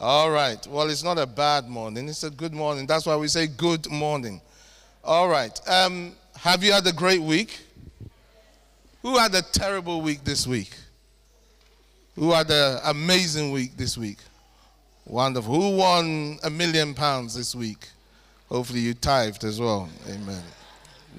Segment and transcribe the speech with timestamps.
[0.00, 0.66] All right.
[0.66, 2.08] Well, it's not a bad morning.
[2.08, 2.86] It's a good morning.
[2.86, 4.40] That's why we say good morning.
[5.04, 5.60] All right.
[5.68, 7.60] Um, have you had a great week?
[9.02, 10.74] Who had a terrible week this week?
[12.16, 14.16] Who had an amazing week this week?
[15.04, 15.52] Wonderful.
[15.54, 17.86] Who won a million pounds this week?
[18.48, 19.90] Hopefully you tithed as well.
[20.08, 20.42] Amen.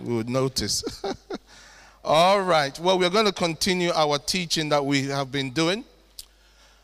[0.02, 0.84] We would notice.
[2.04, 2.78] All right.
[2.80, 5.86] Well, we're going to continue our teaching that we have been doing.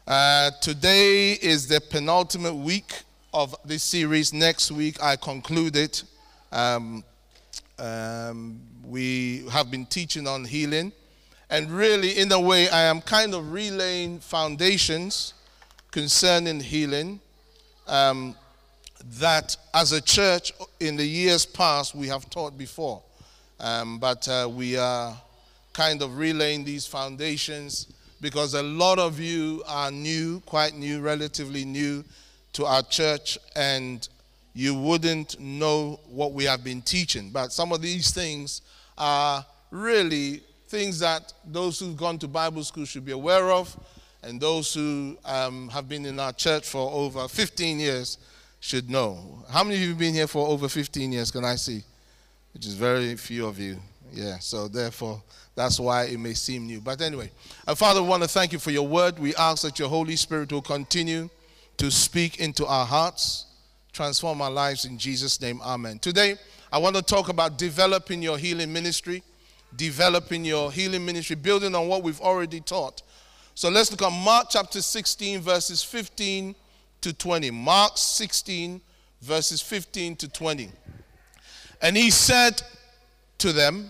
[0.07, 3.01] Uh, today is the penultimate week
[3.33, 4.31] of this series.
[4.31, 6.03] Next week, I conclude it.
[6.49, 7.03] Um,
[7.77, 10.93] um, we have been teaching on healing.
[11.49, 15.33] And really, in a way, I am kind of relaying foundations
[15.91, 17.19] concerning healing
[17.85, 18.33] um,
[19.19, 23.01] that as a church in the years past we have taught before.
[23.59, 25.17] Um, but uh, we are
[25.73, 27.87] kind of relaying these foundations
[28.21, 32.03] because a lot of you are new, quite new, relatively new
[32.53, 34.07] to our church, and
[34.53, 37.29] you wouldn't know what we have been teaching.
[37.29, 38.61] But some of these things
[38.97, 43.77] are really things that those who've gone to Bible school should be aware of,
[44.23, 48.17] and those who um, have been in our church for over 15 years
[48.59, 49.43] should know.
[49.49, 51.31] How many of you have been here for over 15 years?
[51.31, 51.83] Can I see?
[52.53, 53.77] Which is very few of you.
[54.11, 55.21] Yeah, so therefore,
[55.57, 56.79] that's why it may seem new.
[56.79, 57.31] But anyway,
[57.75, 59.17] Father, we want to thank you for your word.
[59.17, 61.29] We ask that your Holy Spirit will continue
[61.77, 63.47] to speak into our hearts,
[63.91, 65.59] transform our lives in Jesus' name.
[65.63, 65.97] Amen.
[65.97, 66.35] Today,
[66.71, 69.23] I want to talk about developing your healing ministry,
[69.75, 73.01] developing your healing ministry, building on what we've already taught.
[73.55, 76.53] So let's look at Mark chapter 16, verses 15
[77.01, 77.49] to 20.
[77.49, 78.79] Mark 16,
[79.23, 80.69] verses 15 to 20.
[81.81, 82.61] And he said
[83.39, 83.89] to them,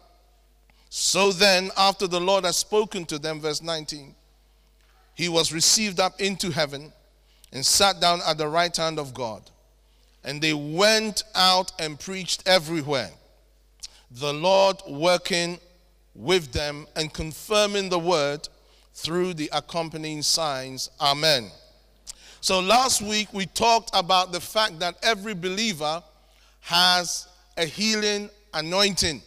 [0.93, 4.13] So then, after the Lord had spoken to them, verse 19,
[5.15, 6.91] he was received up into heaven
[7.53, 9.41] and sat down at the right hand of God.
[10.25, 13.09] And they went out and preached everywhere,
[14.11, 15.61] the Lord working
[16.13, 18.49] with them and confirming the word
[18.93, 20.89] through the accompanying signs.
[20.99, 21.51] Amen.
[22.41, 26.03] So last week we talked about the fact that every believer
[26.59, 29.21] has a healing anointing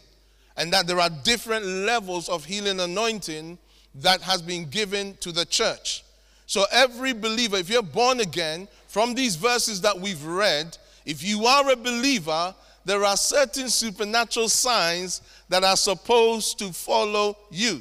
[0.57, 3.59] and that there are different levels of healing anointing
[3.97, 6.05] that has been given to the church.
[6.47, 11.47] So every believer, if you're born again, from these verses that we've read, if you
[11.47, 12.55] are a believer,
[12.85, 17.81] there are certain supernatural signs that are supposed to follow you.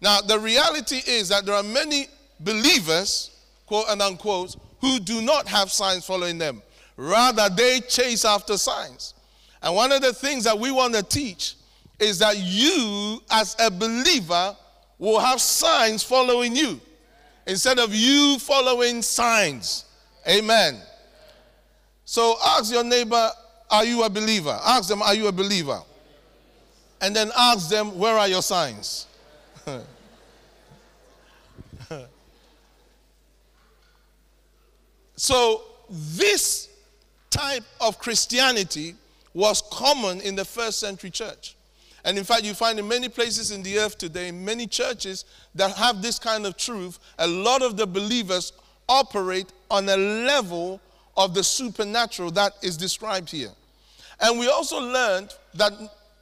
[0.00, 2.08] Now, the reality is that there are many
[2.40, 3.30] believers,
[3.66, 6.62] quote and unquote, who do not have signs following them.
[6.96, 9.14] Rather, they chase after signs.
[9.62, 11.54] And one of the things that we want to teach
[11.98, 14.56] is that you, as a believer,
[14.98, 16.80] will have signs following you
[17.46, 19.84] instead of you following signs.
[20.28, 20.80] Amen.
[22.04, 23.30] So ask your neighbor,
[23.70, 24.58] Are you a believer?
[24.64, 25.80] Ask them, Are you a believer?
[27.00, 29.06] And then ask them, Where are your signs?
[35.16, 36.68] so, this
[37.30, 38.94] type of Christianity
[39.32, 41.53] was common in the first century church.
[42.04, 45.72] And in fact, you find in many places in the earth today, many churches that
[45.76, 48.52] have this kind of truth, a lot of the believers
[48.88, 50.80] operate on a level
[51.16, 53.50] of the supernatural that is described here.
[54.20, 55.72] And we also learned that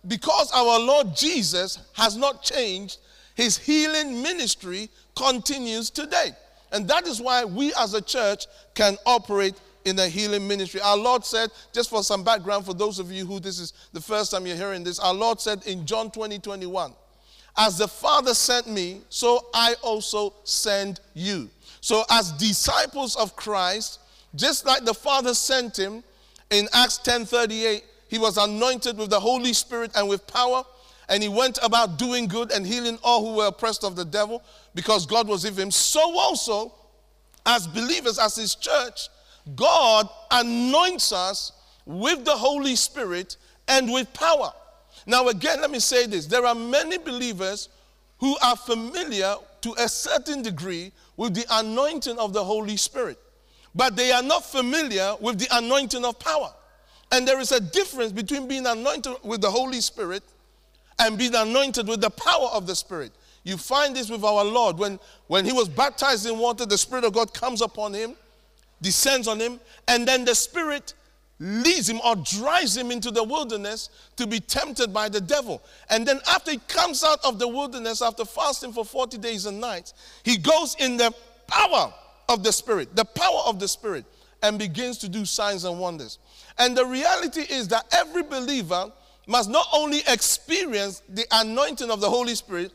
[0.07, 2.99] because our Lord Jesus has not changed,
[3.35, 6.31] his healing ministry continues today.
[6.73, 10.81] And that is why we as a church can operate in the healing ministry.
[10.81, 14.01] Our Lord said, just for some background for those of you who this is the
[14.01, 16.93] first time you're hearing this, our Lord said in John 20, 21,
[17.57, 21.51] as the Father sent me, so I also send you.
[21.81, 24.01] So, as disciples of Christ,
[24.35, 26.03] just like the Father sent him
[26.51, 30.65] in Acts 10 38, he was anointed with the Holy Spirit and with power,
[31.09, 34.43] and he went about doing good and healing all who were oppressed of the devil
[34.75, 35.71] because God was with him.
[35.71, 36.73] So, also,
[37.45, 39.09] as believers, as his church,
[39.55, 41.53] God anoints us
[41.85, 43.37] with the Holy Spirit
[43.69, 44.53] and with power.
[45.07, 47.69] Now, again, let me say this there are many believers
[48.19, 53.19] who are familiar to a certain degree with the anointing of the Holy Spirit.
[53.75, 56.53] but they are not familiar with the anointing of power.
[57.11, 60.23] And there is a difference between being anointed with the Holy Spirit
[60.99, 63.13] and being anointed with the power of the Spirit.
[63.45, 64.79] You find this with our Lord.
[64.79, 68.15] When, when he was baptized in water, the Spirit of God comes upon him,
[68.83, 69.59] descends on him,
[69.89, 70.93] and then the Spirit
[71.39, 75.63] leads him or drives him into the wilderness to be tempted by the devil.
[75.91, 79.61] And then after he comes out of the wilderness after fasting for 40 days and
[79.61, 81.13] nights, he goes in the
[81.49, 81.93] power
[82.29, 84.05] of the Spirit, the power of the Spirit,
[84.43, 86.19] and begins to do signs and wonders.
[86.59, 88.93] And the reality is that every believer
[89.27, 92.73] must not only experience the anointing of the Holy Spirit,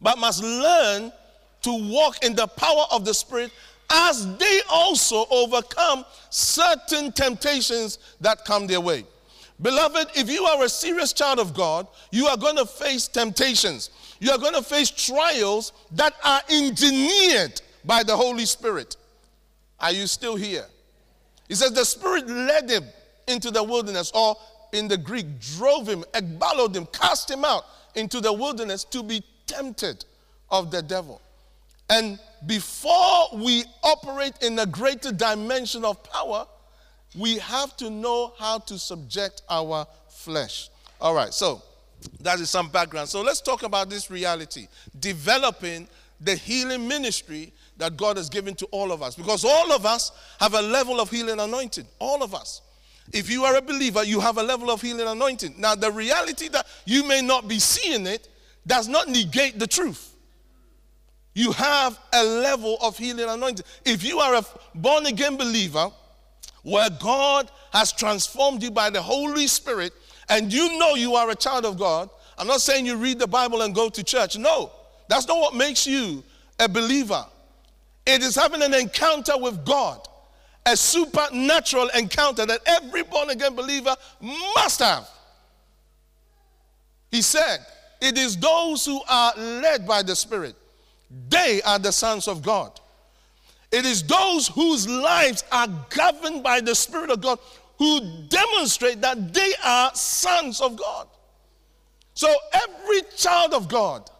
[0.00, 1.12] but must learn
[1.62, 3.50] to walk in the power of the Spirit
[3.90, 9.04] as they also overcome certain temptations that come their way.
[9.60, 13.90] Beloved, if you are a serious child of God, you are going to face temptations.
[14.20, 18.96] You are going to face trials that are engineered by the Holy Spirit.
[19.80, 20.66] Are you still here?
[21.48, 22.84] He says the Spirit led him
[23.26, 24.36] into the wilderness, or
[24.72, 27.64] in the Greek, drove him, ekballowed him, cast him out
[27.94, 30.04] into the wilderness to be tempted
[30.50, 31.20] of the devil.
[31.90, 36.46] And before we operate in a greater dimension of power,
[37.16, 40.70] we have to know how to subject our flesh.
[41.00, 41.62] All right, so
[42.20, 43.08] that is some background.
[43.08, 44.68] So let's talk about this reality
[45.00, 45.88] developing
[46.20, 49.14] the healing ministry that God has given to all of us.
[49.14, 51.86] Because all of us have a level of healing anointing.
[51.98, 52.60] All of us.
[53.12, 55.54] If you are a believer, you have a level of healing anointing.
[55.56, 58.28] Now, the reality that you may not be seeing it
[58.66, 60.14] does not negate the truth.
[61.34, 63.64] You have a level of healing anointing.
[63.84, 64.44] If you are a
[64.74, 65.90] born again believer
[66.62, 69.92] where God has transformed you by the Holy Spirit
[70.28, 73.26] and you know you are a child of God, I'm not saying you read the
[73.26, 74.36] Bible and go to church.
[74.36, 74.72] No,
[75.08, 76.22] that's not what makes you
[76.58, 77.24] a believer.
[78.06, 80.00] It is having an encounter with God,
[80.66, 83.94] a supernatural encounter that every born again believer
[84.56, 85.08] must have.
[87.10, 87.58] He said,
[88.00, 90.56] it is those who are led by the Spirit.
[91.28, 92.78] They are the sons of God.
[93.70, 97.38] It is those whose lives are governed by the Spirit of God
[97.78, 101.06] who demonstrate that they are sons of God.
[102.14, 104.10] So every child of God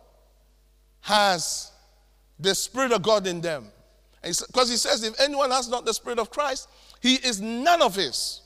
[1.00, 1.72] has
[2.38, 3.66] the Spirit of God in them.
[4.22, 6.68] Because he says, if anyone has not the Spirit of Christ,
[7.00, 8.42] he is none of his.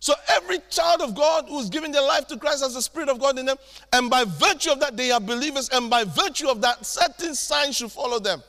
[0.00, 3.10] So every child of God who is giving their life to Christ has the Spirit
[3.10, 3.58] of God in them,
[3.92, 7.76] and by virtue of that, they are believers, and by virtue of that, certain signs
[7.76, 8.42] should follow them.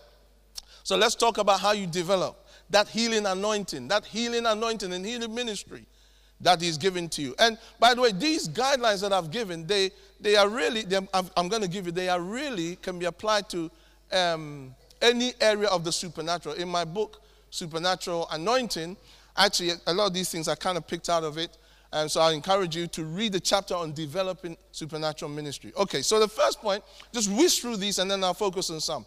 [0.83, 2.37] So let's talk about how you develop
[2.69, 5.85] that healing anointing, that healing anointing and healing ministry
[6.39, 7.35] that is given to you.
[7.37, 11.61] And by the way, these guidelines that I've given, they, they are really, I'm going
[11.61, 13.69] to give you, they are really, can be applied to
[14.11, 16.55] um, any area of the supernatural.
[16.55, 18.95] In my book, Supernatural Anointing,
[19.35, 21.57] Actually, a lot of these things I kind of picked out of it.
[21.93, 25.73] And so I encourage you to read the chapter on developing supernatural ministry.
[25.75, 29.05] Okay, so the first point, just whisk through these and then I'll focus on some.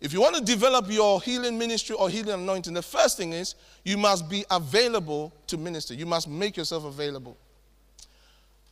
[0.00, 3.54] If you want to develop your healing ministry or healing anointing, the first thing is
[3.84, 5.94] you must be available to minister.
[5.94, 7.36] You must make yourself available.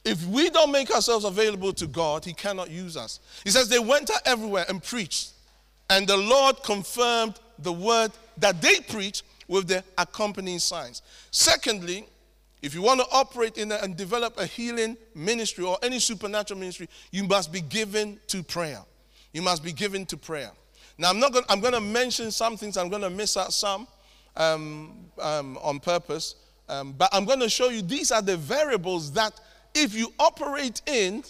[0.04, 3.20] If we don't make ourselves available to God, He cannot use us.
[3.44, 5.32] He says they went out everywhere and preached,
[5.88, 11.02] and the Lord confirmed the word that they preached with the accompanying signs.
[11.32, 12.06] Secondly,
[12.62, 16.88] if you want to operate in and develop a healing ministry or any supernatural ministry,
[17.10, 18.78] you must be given to prayer.
[19.32, 20.52] You must be given to prayer.
[20.98, 21.44] Now, I'm not going.
[21.48, 22.76] I'm going to mention some things.
[22.76, 23.88] I'm going to miss out some
[24.36, 26.36] um, um, on purpose,
[26.68, 29.32] um, but I'm going to show you these are the variables that,
[29.74, 31.24] if you operate in,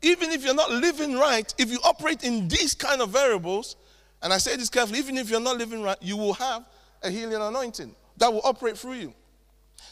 [0.00, 3.76] even if you're not living right, if you operate in these kind of variables,
[4.22, 6.64] and I say this carefully, even if you're not living right, you will have
[7.02, 9.14] a healing anointing that will operate through you.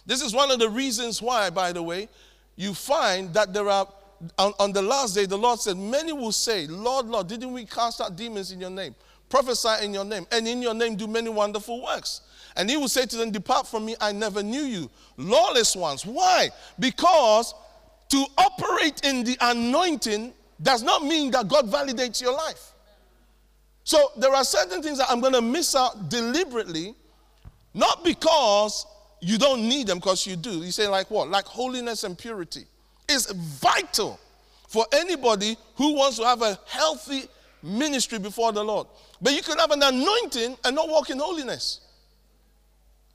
[0.06, 2.08] This is one of the reasons why, by the way,
[2.56, 3.88] you find that there are,
[4.38, 7.64] on, on, the last day, the Lord said, Many will say, Lord, Lord, didn't we
[7.64, 8.94] cast out demons in your name,
[9.28, 12.22] prophesy in your name, and in your name do many wonderful works?
[12.56, 14.90] And he will say to them, Depart from me, I never knew you.
[15.16, 16.06] Lawless ones.
[16.06, 16.50] Why?
[16.78, 17.54] Because
[18.10, 20.32] to operate in the anointing
[20.62, 22.73] does not mean that God validates your life.
[23.84, 26.94] So there are certain things that I'm going to miss out deliberately,
[27.74, 28.86] not because
[29.20, 30.50] you don't need them, because you do.
[30.62, 31.28] You say, like what?
[31.28, 32.64] Like holiness and purity.
[33.08, 34.18] is vital
[34.68, 37.24] for anybody who wants to have a healthy
[37.62, 38.86] ministry before the Lord.
[39.20, 41.80] But you can have an anointing and not walk in holiness.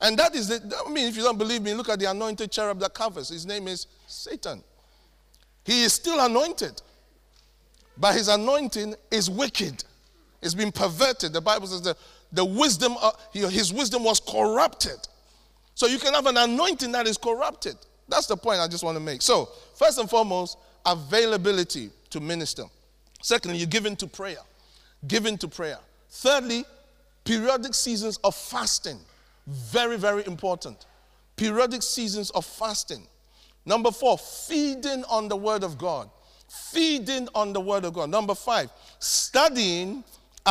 [0.02, 2.52] And that is the, I mean, if you don't believe me, look at the anointed
[2.52, 3.30] cherub that covers.
[3.30, 4.64] His name is Satan.
[5.66, 6.82] He is still anointed,
[7.98, 9.84] but his anointing is wicked.
[10.42, 11.34] It's been perverted.
[11.34, 11.98] The Bible says that
[12.32, 15.08] the wisdom, uh, his wisdom was corrupted.
[15.76, 17.76] So you can have an anointing that is corrupted.
[18.08, 19.22] That's the point I just want to make.
[19.22, 22.64] So, first and foremost, availability to minister.
[23.22, 24.40] Secondly, you give into prayer.
[25.08, 25.78] Give into prayer.
[26.10, 26.66] Thirdly,
[27.24, 29.00] periodic seasons of fasting.
[29.48, 30.86] Very, very important.
[31.36, 33.08] Periodic seasons of fasting.
[33.66, 36.10] Number four, feeding on the Word of God.
[36.72, 38.10] Feeding on the Word of God.
[38.10, 40.04] Number five, studying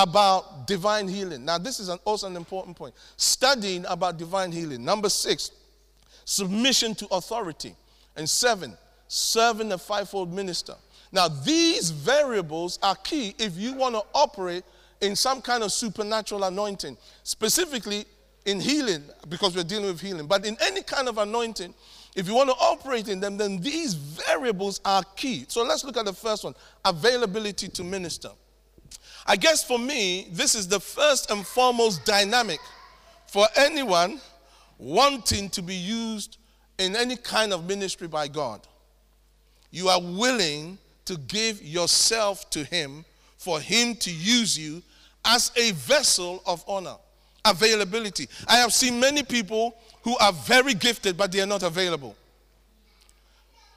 [0.03, 1.45] about divine healing.
[1.45, 2.95] Now, this is an, also an important point.
[3.17, 4.85] Studying about divine healing.
[4.85, 5.51] Number six,
[6.25, 7.75] submission to authority.
[8.17, 8.77] And seven,
[9.09, 10.75] serving a fivefold minister.
[11.11, 14.65] Now, these variables are key if you want to operate
[15.01, 18.05] in some kind of supernatural anointing, specifically
[18.45, 20.27] in healing, because we're dealing with healing.
[20.27, 21.75] But in any kind of anointing,
[22.15, 25.45] if you want to operate in them, then these variables are key.
[25.49, 28.31] So let's look at the first one availability to minister.
[29.29, 32.61] I guess for me, this is the first and foremost dynamic
[33.27, 34.23] for anyone
[34.79, 36.39] wanting to be used
[36.79, 38.67] in any kind of ministry by God.
[39.71, 43.05] You are willing to give yourself to Him
[43.37, 44.83] for Him to use you
[45.27, 46.97] as a vessel of honor.
[47.45, 48.29] Availability.
[48.49, 52.17] I have seen many people who are very gifted, but they are not available.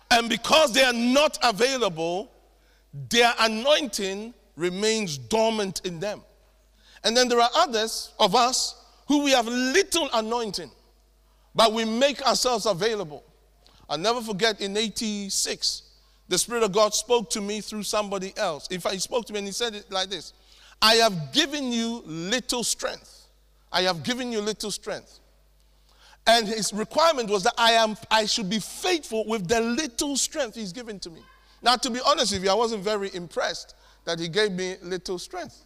[0.09, 2.31] And because they are not available,
[3.09, 6.21] their anointing remains dormant in them.
[7.03, 8.75] And then there are others of us
[9.07, 10.71] who we have little anointing,
[11.55, 13.23] but we make ourselves available.
[13.89, 15.83] I'll never forget in 86,
[16.27, 18.67] the Spirit of God spoke to me through somebody else.
[18.67, 20.33] In fact, He spoke to me and He said it like this
[20.81, 23.27] I have given you little strength.
[23.71, 25.19] I have given you little strength.
[26.27, 30.55] And his requirement was that I am I should be faithful with the little strength
[30.55, 31.21] he's given to me.
[31.63, 35.19] Now, to be honest with you, I wasn't very impressed that he gave me little
[35.19, 35.65] strength.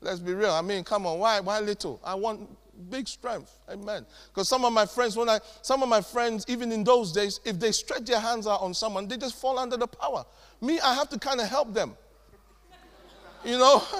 [0.00, 0.52] Let's be real.
[0.52, 2.00] I mean, come on, why, why little?
[2.04, 2.48] I want
[2.90, 3.58] big strength.
[3.68, 4.04] Amen.
[4.28, 7.40] Because some of my friends, when I some of my friends, even in those days,
[7.44, 10.24] if they stretch their hands out on someone, they just fall under the power.
[10.60, 11.96] Me, I have to kind of help them.
[13.44, 13.82] You know?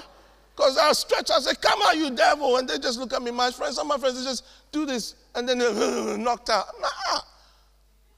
[0.57, 2.59] Because I'll stretch, I say, Come on, you devil.
[2.59, 3.33] And they just look at me.
[3.33, 6.67] My friends, some of my friends, they just do this and then they're knocked out.
[6.81, 7.19] Nah.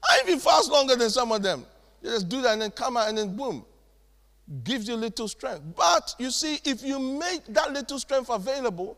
[0.07, 1.65] I even fast longer than some of them.
[2.03, 3.65] You just do that and then come out and then boom
[4.63, 5.63] gives you little strength.
[5.75, 8.97] But you see, if you make that little strength available,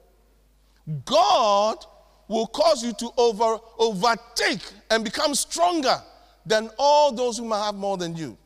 [1.05, 1.77] God
[2.27, 6.01] will cause you to over, overtake and become stronger
[6.45, 8.37] than all those who might have more than you.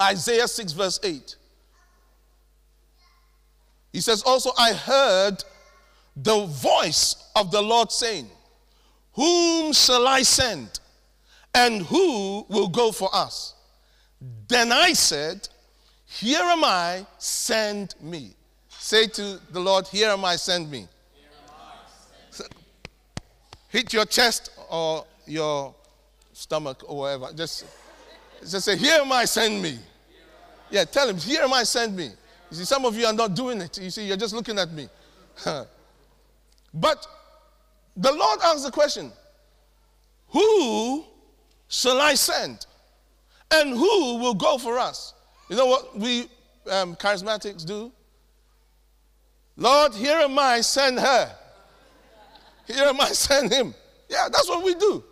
[0.00, 1.36] Isaiah 6, verse 8.
[3.92, 5.44] He says, Also, I heard
[6.16, 8.28] the voice of the Lord saying,
[9.12, 10.80] Whom shall I send?
[11.54, 13.54] And who will go for us?
[14.48, 15.48] Then I said,
[16.20, 18.34] here am I, send me.
[18.68, 20.86] Say to the Lord, Here am I, send me.
[23.68, 25.74] Hit your chest or your
[26.32, 27.32] stomach or whatever.
[27.34, 27.66] Just,
[28.40, 29.78] just say, Here am I, send me.
[30.70, 32.10] Yeah, tell him, Here am I, send me.
[32.50, 33.76] You see, some of you are not doing it.
[33.80, 34.88] You see, you're just looking at me.
[36.74, 37.06] but
[37.96, 39.10] the Lord asks the question
[40.28, 41.04] Who
[41.66, 42.66] shall I send?
[43.50, 45.13] And who will go for us?
[45.48, 46.22] You know what we
[46.70, 47.92] um, charismatics do?
[49.56, 51.30] Lord, here am I, send her.
[52.66, 53.74] Here am I, send him.
[54.08, 55.04] Yeah, that's what we do.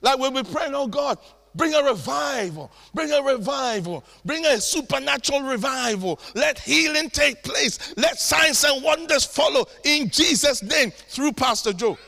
[0.00, 1.18] Like when we pray, oh God,
[1.54, 6.20] bring a revival, bring a revival, bring a supernatural revival.
[6.34, 7.94] Let healing take place.
[7.96, 11.98] Let signs and wonders follow in Jesus' name through Pastor Joe.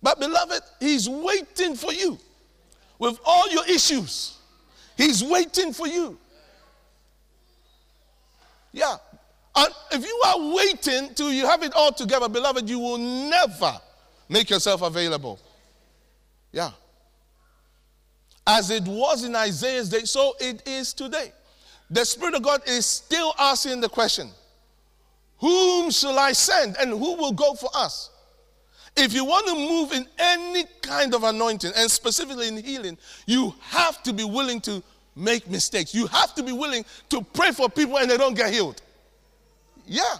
[0.00, 2.18] But, beloved, he's waiting for you
[2.98, 4.36] with all your issues.
[4.96, 6.18] He's waiting for you.
[8.72, 8.96] Yeah.
[9.56, 13.72] And if you are waiting till you have it all together, beloved, you will never
[14.28, 15.38] make yourself available.
[16.52, 16.70] Yeah.
[18.46, 21.32] As it was in Isaiah's day, so it is today.
[21.90, 24.30] The Spirit of God is still asking the question
[25.38, 28.10] Whom shall I send and who will go for us?
[29.00, 33.54] If you want to move in any kind of anointing, and specifically in healing, you
[33.60, 34.82] have to be willing to
[35.14, 35.94] make mistakes.
[35.94, 38.82] You have to be willing to pray for people and they don't get healed.
[39.86, 40.16] Yeah.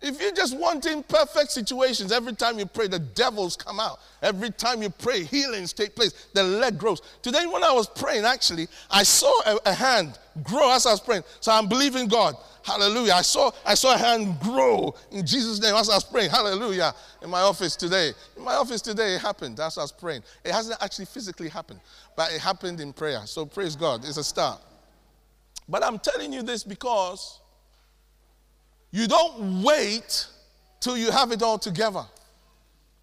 [0.00, 3.98] If you're just wanting perfect situations, every time you pray, the devils come out.
[4.22, 6.28] Every time you pray, healings take place.
[6.34, 7.02] The leg grows.
[7.20, 11.00] Today, when I was praying, actually, I saw a, a hand grow as I was
[11.00, 11.24] praying.
[11.40, 12.36] So I'm believing God.
[12.68, 13.14] Hallelujah.
[13.14, 16.28] I saw, I saw a hand grow in Jesus' name as I was praying.
[16.30, 16.94] Hallelujah.
[17.22, 18.12] In my office today.
[18.36, 20.22] In my office today, it happened as I was praying.
[20.44, 21.80] It hasn't actually physically happened,
[22.14, 23.22] but it happened in prayer.
[23.24, 24.04] So praise God.
[24.04, 24.60] It's a start.
[25.66, 27.40] But I'm telling you this because
[28.90, 30.26] You don't wait
[30.80, 32.04] till you have it all together.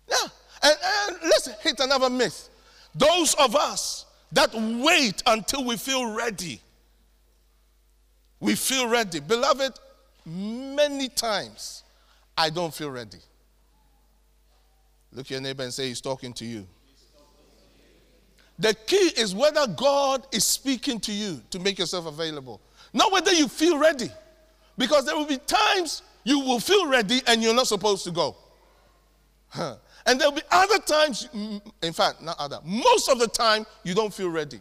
[0.10, 0.15] Yeah.
[0.63, 2.50] And, and let's hit another myth.
[2.93, 6.62] Those of us that wait until we feel ready,
[8.39, 9.20] we feel ready.
[9.20, 9.74] Beloved,
[10.25, 11.84] many times
[12.38, 13.18] I don't feel ready.
[15.12, 16.68] Look your neighbor and say, He's talking to you.
[18.58, 22.62] The key is whether God is speaking to you to make yourself available,
[22.94, 24.10] not whether you feel ready.
[24.77, 28.36] Because there will be times you will feel ready and you're not supposed to go.
[29.50, 29.77] Huh.
[30.06, 33.96] And there'll be other times, mm, in fact, not other, most of the time, you
[33.96, 34.60] don't feel ready.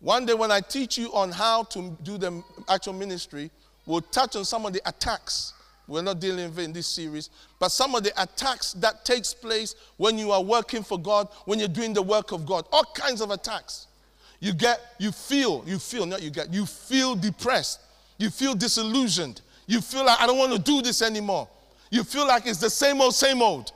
[0.00, 3.50] One day, when I teach you on how to do the actual ministry,
[3.86, 5.52] we'll touch on some of the attacks.
[5.86, 9.34] We're not dealing with it in this series, but some of the attacks that takes
[9.34, 12.66] place when you are working for God, when you're doing the work of God.
[12.72, 13.88] All kinds of attacks.
[14.38, 17.80] You get, you feel, you feel, not you get, you feel depressed.
[18.18, 19.42] You feel disillusioned.
[19.66, 21.48] You feel like I don't want to do this anymore.
[21.90, 23.72] You feel like it's the same old, same old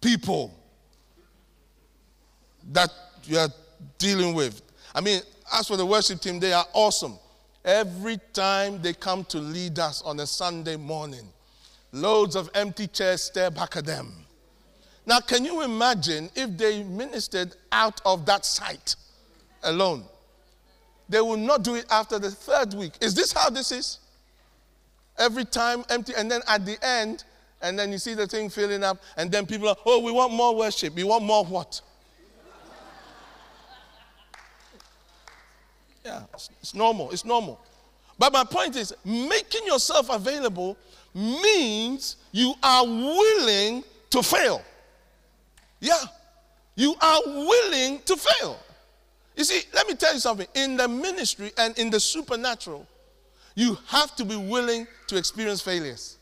[0.00, 0.54] people
[2.72, 2.90] that
[3.24, 3.48] you are
[3.98, 4.62] dealing with.
[4.94, 5.20] I mean,
[5.52, 7.18] as for the worship team, they are awesome.
[7.64, 11.32] Every time they come to lead us on a Sunday morning,
[11.92, 14.12] loads of empty chairs stare back at them.
[15.06, 18.96] Now, can you imagine if they ministered out of that sight
[19.62, 20.04] alone?
[21.08, 22.92] They will not do it after the third week.
[23.00, 23.98] Is this how this is?
[25.18, 27.24] Every time empty, and then at the end,
[27.60, 30.32] and then you see the thing filling up, and then people are, oh, we want
[30.32, 30.94] more worship.
[30.94, 31.80] We want more what?
[36.04, 37.10] Yeah, it's, it's normal.
[37.10, 37.60] It's normal.
[38.18, 40.76] But my point is, making yourself available
[41.14, 44.62] means you are willing to fail.
[45.80, 46.02] Yeah,
[46.76, 48.58] you are willing to fail.
[49.36, 50.46] You see, let me tell you something.
[50.54, 52.86] In the ministry and in the supernatural,
[53.54, 56.18] you have to be willing to experience failures.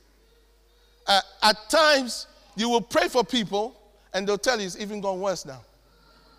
[1.06, 3.76] Uh, at times, you will pray for people,
[4.14, 5.60] and they'll tell you it's even gone worse now.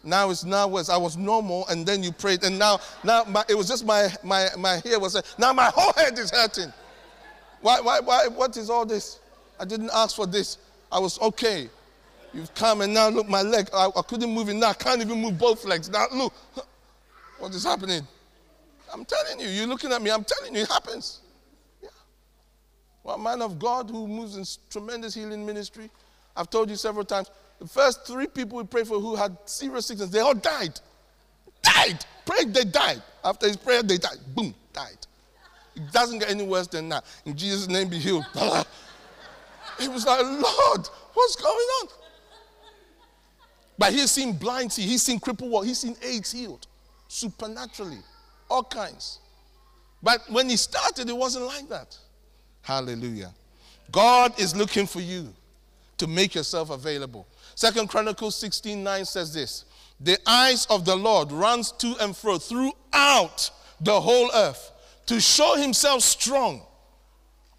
[0.04, 0.90] Now it's now worse.
[0.90, 4.10] I was normal, and then you prayed, and now, now my, it was just my,
[4.22, 6.74] my, my hair was, now my whole head is hurting.
[7.62, 9.20] Why, why, why, what is all this?
[9.60, 10.58] I didn't ask for this.
[10.92, 11.70] I was okay.
[12.34, 14.70] You've come and now look, my leg, I, I couldn't move it now.
[14.70, 15.90] I can't even move both legs.
[15.90, 16.34] Now look,
[17.40, 18.06] what is happening?
[18.92, 21.22] I'm telling you, you're looking at me, I'm telling you, it happens.
[21.82, 21.90] Yeah.
[23.04, 25.90] Well, man of God who moves in tremendous healing ministry,
[26.36, 27.30] I've told you several times,
[27.64, 30.78] the first three people we prayed for who had serious sickness, they all died.
[31.62, 32.06] Died.
[32.26, 33.02] Prayed, they died.
[33.24, 34.18] After his prayer, they died.
[34.36, 34.98] Boom, died.
[35.74, 37.06] It doesn't get any worse than that.
[37.24, 38.26] In Jesus' name, be healed.
[39.80, 41.88] It was like, Lord, what's going on?
[43.76, 46.68] But he's seen blind see, he's seen crippled walk, he's seen AIDS healed
[47.08, 47.98] supernaturally,
[48.52, 49.18] all kinds.
[50.04, 51.98] But when he started, it wasn't like that.
[52.62, 53.34] Hallelujah.
[53.92, 55.34] God is looking for you
[55.98, 57.26] to make yourself available.
[57.56, 59.66] Second Chronicles 16 9 says this
[60.00, 63.50] The eyes of the Lord runs to and fro throughout
[63.82, 64.72] the whole earth
[65.08, 66.62] to show himself strong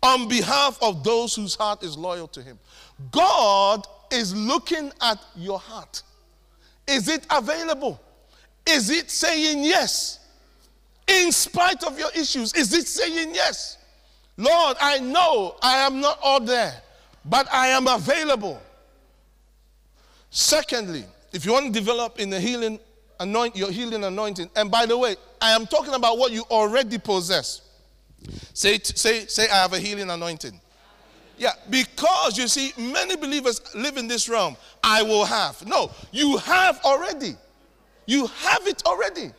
[0.02, 2.58] on behalf of those whose heart is loyal to him.
[3.10, 6.02] God is looking at your heart.
[6.86, 8.00] Is it available?
[8.66, 10.20] Is it saying yes?
[11.06, 13.78] In spite of your issues, is it saying yes?
[14.36, 16.74] Lord, I know I am not all there,
[17.24, 18.60] but I am available.
[20.34, 22.80] Secondly, if you want to develop in the healing
[23.20, 26.98] anoint your healing anointing, and by the way, I am talking about what you already
[26.98, 27.60] possess.
[28.52, 30.60] Say, say, say, I have a healing anointing.
[31.38, 34.56] Yeah, because you see, many believers live in this realm.
[34.82, 35.64] I will have.
[35.68, 37.36] No, you have already.
[38.06, 39.30] You have it already.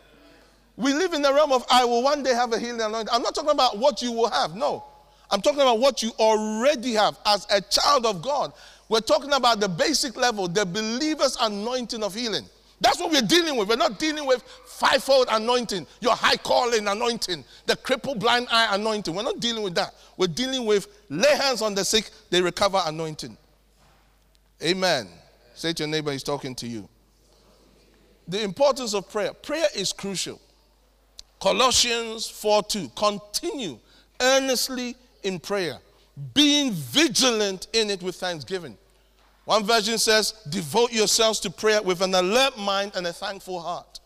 [0.78, 3.10] We live in the realm of I will one day have a healing anointing.
[3.12, 4.56] I'm not talking about what you will have.
[4.56, 4.86] No.
[5.30, 8.54] I'm talking about what you already have as a child of God.
[8.88, 12.46] We're talking about the basic level, the believer's anointing of healing.
[12.82, 13.70] That's what we're dealing with.
[13.70, 19.16] We're not dealing with fivefold anointing, your high calling anointing, the crippled blind eye anointing.
[19.16, 19.96] We're not dealing with that.
[20.18, 23.38] We're dealing with lay hands on the sick, they recover anointing.
[24.62, 25.08] Amen.
[25.56, 26.88] Say to your neighbor, he's talking to you.
[28.28, 29.34] The importance of prayer.
[29.34, 30.42] Prayer is crucial.
[31.40, 32.90] Colossians 4 2.
[32.96, 33.78] Continue
[34.22, 35.78] earnestly in prayer,
[36.34, 38.78] being vigilant in it with thanksgiving.
[39.46, 44.00] One version says, devote yourselves to prayer with an alert mind and a thankful heart.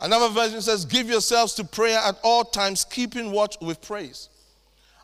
[0.00, 4.28] Another version says, give yourselves to prayer at all times, keeping watch with praise.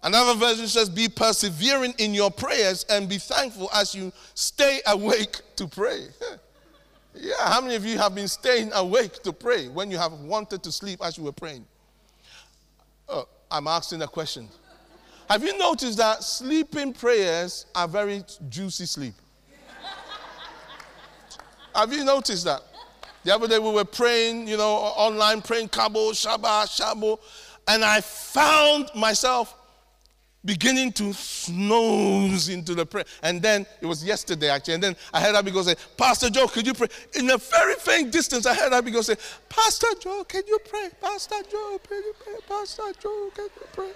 [0.02, 5.40] Another version says, be persevering in your prayers and be thankful as you stay awake
[5.56, 6.06] to pray.
[7.14, 10.62] yeah, how many of you have been staying awake to pray when you have wanted
[10.62, 11.64] to sleep as you were praying?
[13.08, 14.48] Oh, I'm asking a question.
[15.28, 19.14] Have you noticed that sleeping prayers are very juicy sleep?
[21.74, 22.62] Have you noticed that?
[23.24, 27.18] The other day we were praying, you know, online, praying Kabo, Shaba, Shabo,
[27.66, 29.54] and I found myself
[30.44, 33.04] beginning to snooze into the prayer.
[33.22, 34.74] And then it was yesterday actually.
[34.74, 36.86] And then I heard Abigail say, Pastor Joe, could you pray?
[37.14, 39.16] In a very faint distance, I heard Abigail say,
[39.48, 40.88] Pastor Joe, can you pray?
[41.00, 42.34] Pastor Joe, can you pray?
[42.48, 43.90] Pastor Joe, can you pray?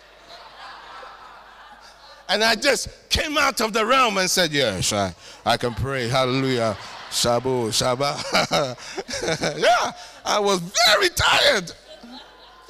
[2.31, 5.12] And I just came out of the realm and said, Yes, I,
[5.45, 6.09] I can pray.
[6.09, 6.77] Hallelujah.
[7.11, 8.14] Shabu, Shaba.
[9.59, 9.93] yeah,
[10.25, 11.73] I was very tired.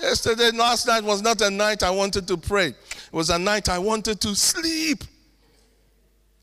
[0.00, 2.68] Yesterday, last night was not a night I wanted to pray.
[2.68, 2.76] It
[3.12, 5.04] was a night I wanted to sleep.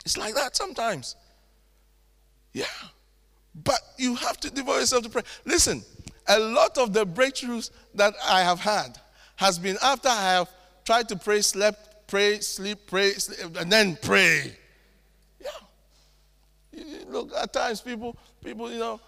[0.06, 1.16] It's like that sometimes.
[2.54, 2.66] Yeah.
[3.64, 5.24] But you have to devote yourself to pray.
[5.44, 5.84] Listen,
[6.28, 9.00] a lot of the breakthroughs that I have had
[9.38, 10.50] has been after I have
[10.86, 14.56] tried to pray, slept, pray, sleep, pray, sleep, and then pray.
[15.40, 16.84] Yeah.
[17.08, 19.00] Look, at times people, people, you know,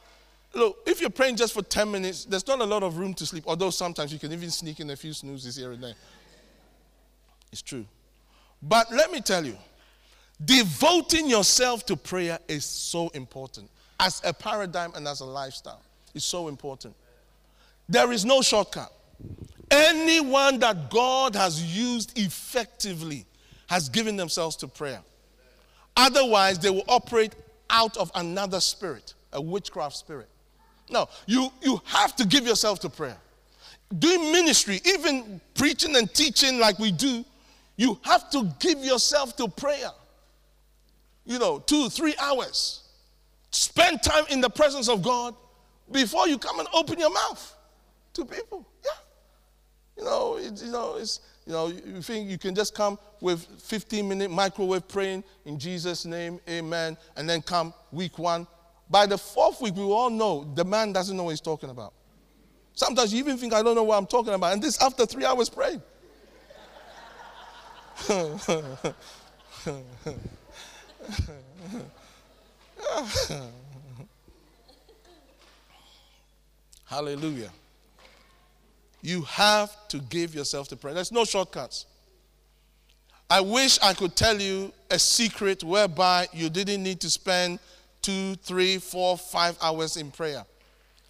[0.54, 3.26] Look, if you're praying just for 10 minutes, there's not a lot of room to
[3.26, 5.94] sleep, although sometimes you can even sneak in a few snoozes here and there.
[7.52, 7.86] It's true.
[8.62, 9.58] But let me tell you,
[10.44, 15.82] devoting yourself to prayer is so important as a paradigm and as a lifestyle.
[16.16, 16.96] It's so important.
[17.88, 18.92] There is no shortcut.
[19.72, 23.26] Anyone that God has used effectively
[23.68, 25.02] has given themselves to prayer.
[25.96, 27.36] Otherwise, they will operate
[27.70, 30.30] out of another spirit, a witchcraft spirit.
[30.90, 33.18] No, you, you have to give yourself to prayer.
[33.98, 37.24] Doing ministry, even preaching and teaching like we do,
[37.76, 39.92] you have to give yourself to prayer.
[41.26, 42.84] You know, two, three hours.
[43.52, 45.36] Spend time in the presence of God
[45.92, 47.56] before you come and open your mouth
[48.14, 48.66] to people.
[48.84, 48.92] Yeah.
[50.00, 53.46] You know, it, you know, it's, you know, you think you can just come with
[53.62, 58.48] 15 minute microwave praying in Jesus' name, amen, and then come week one,
[58.90, 61.94] by the fourth week, we all know the man doesn't know what he's talking about.
[62.74, 64.54] Sometimes you even think, I don't know what I'm talking about.
[64.54, 65.82] And this after three hours praying.
[76.86, 77.50] Hallelujah.
[79.02, 80.94] You have to give yourself to prayer.
[80.94, 81.86] There's no shortcuts.
[83.30, 87.60] I wish I could tell you a secret whereby you didn't need to spend
[88.02, 90.44] two, three, four, five hours in prayer.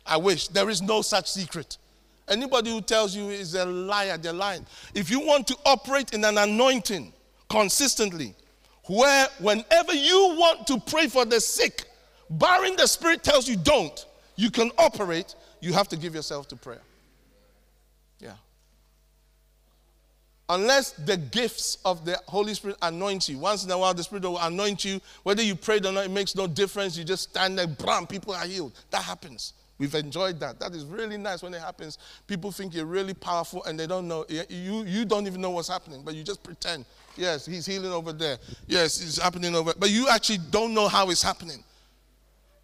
[0.05, 0.49] I wish.
[0.49, 1.77] There is no such secret.
[2.27, 4.65] Anybody who tells you is a liar, they're lying.
[4.93, 7.13] If you want to operate in an anointing
[7.49, 8.35] consistently,
[8.85, 11.85] where whenever you want to pray for the sick,
[12.29, 16.55] barring the Spirit tells you don't, you can operate, you have to give yourself to
[16.55, 16.81] prayer.
[20.49, 23.37] Unless the gifts of the Holy Spirit anoint you.
[23.37, 24.99] Once in a while, the Spirit will anoint you.
[25.23, 26.97] Whether you prayed or not, it makes no difference.
[26.97, 28.73] You just stand there, bam, people are healed.
[28.89, 29.53] That happens.
[29.77, 30.59] We've enjoyed that.
[30.59, 31.97] That is really nice when it happens.
[32.27, 34.25] People think you're really powerful and they don't know.
[34.27, 36.83] You, you don't even know what's happening, but you just pretend.
[37.15, 38.37] Yes, he's healing over there.
[38.67, 41.63] Yes, it's happening over But you actually don't know how it's happening.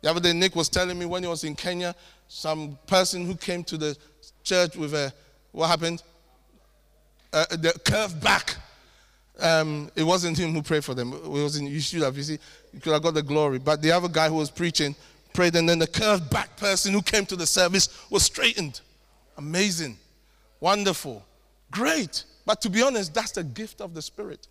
[0.01, 1.95] The other day, Nick was telling me when he was in Kenya,
[2.27, 3.97] some person who came to the
[4.43, 5.13] church with a,
[5.51, 6.03] what happened?
[7.35, 8.55] Uh, the curved back.
[9.39, 11.11] Um, it wasn't him who prayed for them.
[11.11, 12.39] It wasn't you should have, you see,
[12.73, 13.59] you could have got the glory.
[13.59, 14.95] But the other guy who was preaching
[15.33, 18.79] prayed, and then the curved back person who came to the service was straightened.
[19.37, 19.97] Amazing.
[20.61, 21.25] Wonderful.
[21.71, 22.23] Great.
[22.45, 24.47] But to be honest, that's the gift of the Spirit.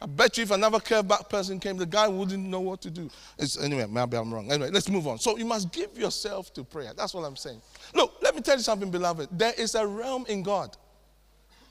[0.00, 2.90] I bet you if another curved back person came, the guy wouldn't know what to
[2.90, 3.10] do.
[3.38, 4.50] It's, anyway, maybe I'm wrong.
[4.50, 5.18] Anyway, let's move on.
[5.18, 6.92] So you must give yourself to prayer.
[6.96, 7.60] That's what I'm saying.
[7.94, 9.28] Look, let me tell you something, beloved.
[9.32, 10.74] There is a realm in God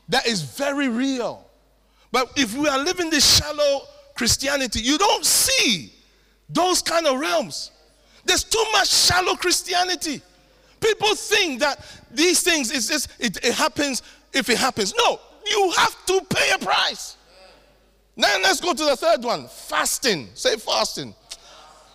[0.09, 1.47] that is very real.
[2.11, 3.81] But if we are living this shallow
[4.15, 5.91] Christianity, you don't see
[6.49, 7.71] those kind of realms.
[8.25, 10.21] There's too much shallow Christianity.
[10.79, 14.01] People think that these things is just it, it happens
[14.33, 14.93] if it happens.
[14.95, 17.17] No, you have to pay a price.
[18.15, 19.47] Now let's go to the third one.
[19.47, 20.29] Fasting.
[20.35, 21.15] Say fasting.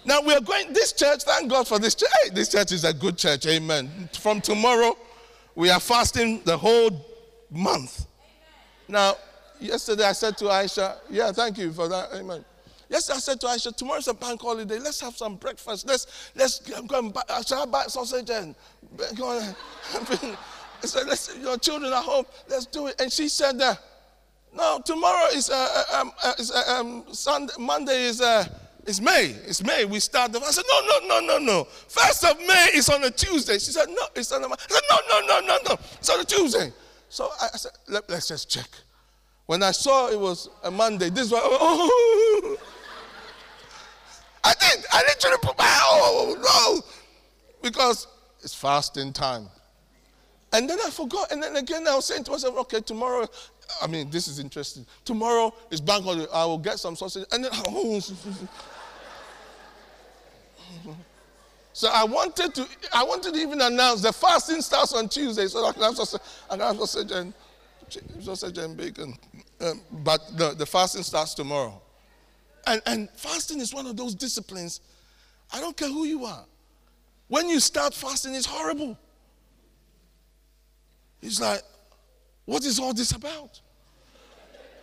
[0.05, 2.09] Now we are going, this church, thank God for this church.
[2.23, 4.09] Hey, this church is a good church, amen.
[4.19, 4.97] From tomorrow,
[5.55, 6.91] we are fasting the whole
[7.51, 8.07] month.
[8.89, 9.15] Now,
[9.61, 12.11] yesterday I said to Aisha, yeah, thank you for that.
[12.15, 12.45] Amen.
[12.89, 14.79] Yesterday I said to Aisha, tomorrow's a bank holiday.
[14.79, 15.87] Let's have some breakfast.
[15.87, 18.55] Let's let's go and buy, shall I buy sausage and
[19.17, 19.55] go and,
[20.81, 22.25] so let's, your children are home.
[22.49, 23.01] Let's do it.
[23.01, 23.75] And she said, uh,
[24.55, 28.47] no, tomorrow is, uh, uh um, uh, is uh, um, Sunday, Monday is, uh,
[28.87, 29.35] is May.
[29.47, 29.85] It's May.
[29.85, 30.33] We start.
[30.33, 31.65] The, I said, no, no, no, no, no.
[31.65, 33.55] First of May is on a Tuesday.
[33.55, 34.47] She said, no, it's on a.
[34.47, 35.79] I said, no, no, no, no, no.
[35.99, 36.73] It's on a Tuesday.
[37.09, 38.69] So I, said, Let, us just check.
[39.47, 42.57] When I saw it was a Monday, this was, oh,
[44.45, 44.85] I did.
[44.93, 46.83] I literally put my, oh, no,
[47.63, 48.07] because
[48.43, 49.49] it's fasting time.
[50.53, 51.33] And then I forgot.
[51.33, 53.27] And then again, I was saying to myself, okay, tomorrow,
[53.83, 54.87] I mean, this is interesting.
[55.05, 56.27] Tomorrow is bank holiday.
[56.33, 57.27] I will get some sausage.
[57.33, 58.01] And then, oh,
[61.73, 65.65] so I wanted to, I wanted to even announce the fasting starts on Tuesday, so
[65.65, 67.35] I can have sausage, I can have sausage and
[68.21, 69.15] sausage and bacon.
[69.61, 71.81] Um, but the, the fasting starts tomorrow.
[72.67, 74.81] And, and fasting is one of those disciplines.
[75.53, 76.45] I don't care who you are.
[77.29, 78.99] When you start fasting, it's horrible.
[81.23, 81.63] It's like,
[82.45, 83.61] what is all this about?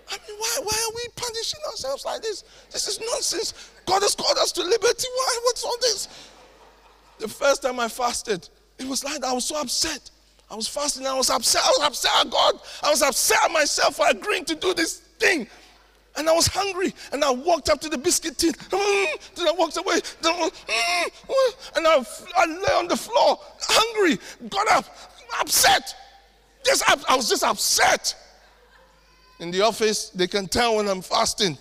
[0.09, 2.43] I mean, why, why are we punishing ourselves like this?
[2.71, 3.71] This is nonsense.
[3.85, 5.07] God has called us to liberty.
[5.15, 5.39] Why?
[5.43, 6.07] What's all this?
[7.19, 8.47] The first time I fasted,
[8.77, 10.11] it was like I was so upset.
[10.49, 11.61] I was fasting, I was upset.
[11.63, 12.59] I was upset at God.
[12.83, 15.47] I was upset at myself for agreeing to do this thing.
[16.17, 16.93] And I was hungry.
[17.11, 18.53] And I walked up to the biscuit tin.
[18.53, 19.99] Mm, then I walked away.
[20.21, 22.05] Then, mm, mm, and I,
[22.37, 24.19] I lay on the floor, hungry.
[24.49, 24.85] Got up,
[25.39, 25.95] upset.
[26.65, 28.15] Just, I was just upset.
[29.39, 31.57] In the office, they can tell when I'm fasting.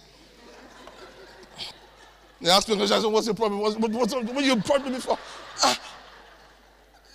[2.44, 3.58] They ask me, what's your problem?
[3.58, 5.18] What's, what's, what your problem before?
[5.62, 5.80] Ah,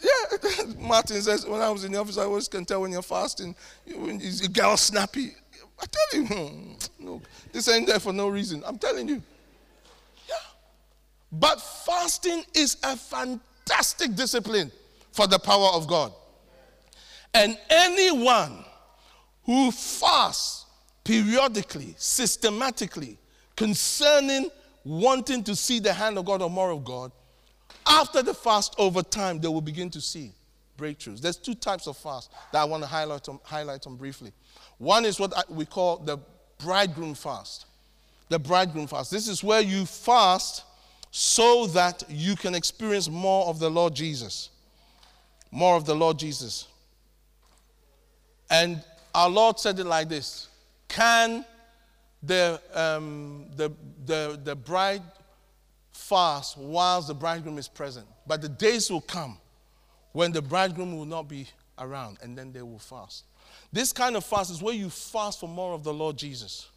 [0.01, 3.03] yeah, Martin says, when I was in the office, I always can tell when you're
[3.03, 3.55] fasting.
[3.85, 5.35] You, you get all snappy.
[5.79, 8.63] I tell you, hmm, no, this ain't there for no reason.
[8.65, 9.21] I'm telling you.
[10.27, 10.35] Yeah.
[11.31, 14.71] But fasting is a fantastic discipline
[15.11, 16.11] for the power of God.
[17.35, 18.65] And anyone
[19.43, 20.65] who fasts
[21.03, 23.19] periodically, systematically,
[23.55, 24.49] concerning
[24.83, 27.11] wanting to see the hand of God or more of God,
[27.85, 30.31] after the fast, over time, they will begin to see
[30.77, 31.21] breakthroughs.
[31.21, 34.31] There's two types of fast that I want to highlight on, highlight on briefly.
[34.77, 36.17] One is what we call the
[36.57, 37.65] bridegroom fast.
[38.29, 39.11] The bridegroom fast.
[39.11, 40.63] This is where you fast
[41.11, 44.49] so that you can experience more of the Lord Jesus.
[45.51, 46.67] More of the Lord Jesus.
[48.49, 48.83] And
[49.15, 50.47] our Lord said it like this
[50.87, 51.43] Can
[52.23, 53.71] the, um, the,
[54.05, 55.03] the, the bride
[55.91, 58.07] fast whilst the bridegroom is present?
[58.27, 59.37] But the days will come
[60.11, 63.25] when the bridegroom will not be around, and then they will fast.
[63.71, 66.69] This kind of fast is where you fast for more of the Lord Jesus.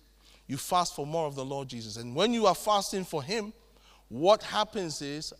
[0.46, 1.96] You fast for more of the Lord Jesus.
[1.96, 3.52] And when you are fasting for Him,
[4.08, 5.32] what happens is,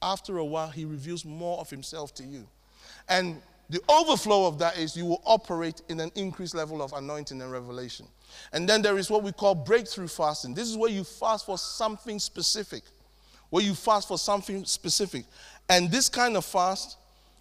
[0.00, 2.46] after a while, He reveals more of Himself to you.
[3.08, 7.40] And the overflow of that is you will operate in an increased level of anointing
[7.40, 8.06] and revelation.
[8.52, 10.54] And then there is what we call breakthrough fasting.
[10.54, 12.82] This is where you fast for something specific.
[13.48, 15.24] Where you fast for something specific.
[15.68, 16.98] And this kind of fast,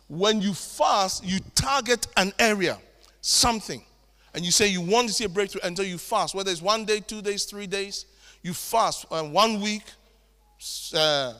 [0.08, 2.78] when you fast, you target an area
[3.22, 3.84] something,
[4.34, 6.86] and you say you want to see a breakthrough until you fast, whether it's one
[6.86, 8.06] day, two days, three days,
[8.42, 9.84] you fast uh, one week,
[10.96, 11.34] uh,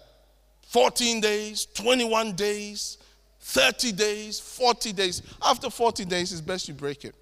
[0.68, 2.98] 14 days, 21 days,
[3.40, 5.22] 30 days, 40 days.
[5.42, 7.16] After 40 days, it's best you break it.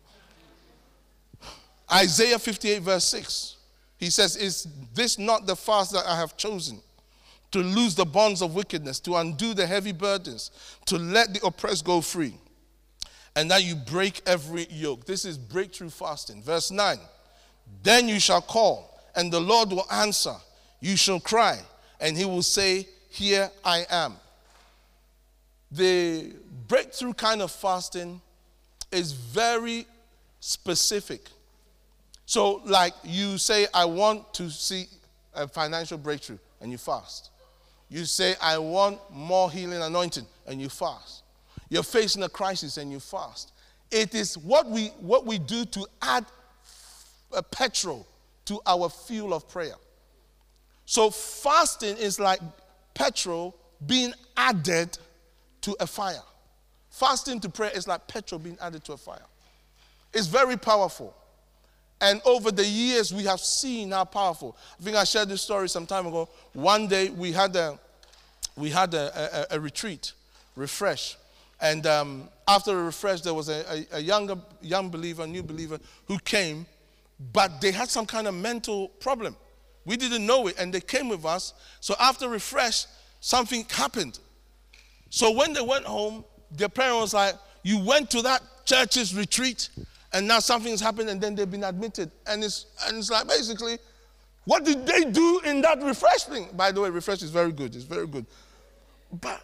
[1.92, 3.56] Isaiah 58, verse 6.
[3.98, 6.82] He says, Is this not the fast that I have chosen?
[7.52, 10.52] To loose the bonds of wickedness, to undo the heavy burdens,
[10.86, 12.34] to let the oppressed go free
[13.38, 15.06] and that you break every yoke.
[15.06, 16.42] This is breakthrough fasting.
[16.42, 16.98] Verse 9
[17.84, 20.34] Then you shall call, and the Lord will answer.
[20.80, 21.60] You shall cry,
[22.02, 24.16] and he will say, Here I am.
[25.72, 26.34] The
[26.68, 28.22] breakthrough kind of fasting
[28.92, 29.86] is very
[30.40, 31.30] specific.
[32.26, 34.86] So, like you say, I want to see
[35.34, 37.32] a financial breakthrough, and you fast.
[37.90, 41.24] You say, I want more healing anointing, and you fast.
[41.70, 43.52] You're facing a crisis and you fast.
[43.92, 46.26] It is what we, what we do to add
[47.52, 48.08] petrol
[48.46, 49.76] to our fuel of prayer.
[50.86, 52.40] So fasting is like
[52.94, 54.98] petrol being added
[55.68, 56.24] to a fire.
[56.90, 59.26] Fasting to prayer is like petrol being added to a fire.
[60.14, 61.14] It's very powerful.
[62.00, 64.56] And over the years, we have seen how powerful.
[64.80, 66.30] I think I shared this story some time ago.
[66.54, 67.78] One day, we had a,
[68.56, 70.14] we had a, a, a retreat,
[70.56, 71.18] refresh.
[71.60, 75.80] And um, after the refresh, there was a, a, a younger, young believer, new believer,
[76.08, 76.66] who came,
[77.34, 79.36] but they had some kind of mental problem.
[79.84, 81.54] We didn't know it, and they came with us.
[81.82, 82.86] So after refresh,
[83.20, 84.20] something happened.
[85.10, 89.70] So when they went home, their parents was like, You went to that church's retreat,
[90.14, 92.12] and now something's happened, and then they've been admitted.
[92.26, 93.78] And it's, and it's like basically,
[94.46, 96.50] what did they do in that refresh thing?
[96.54, 97.76] By the way, refresh is very good.
[97.76, 98.26] It's very good.
[99.22, 99.42] But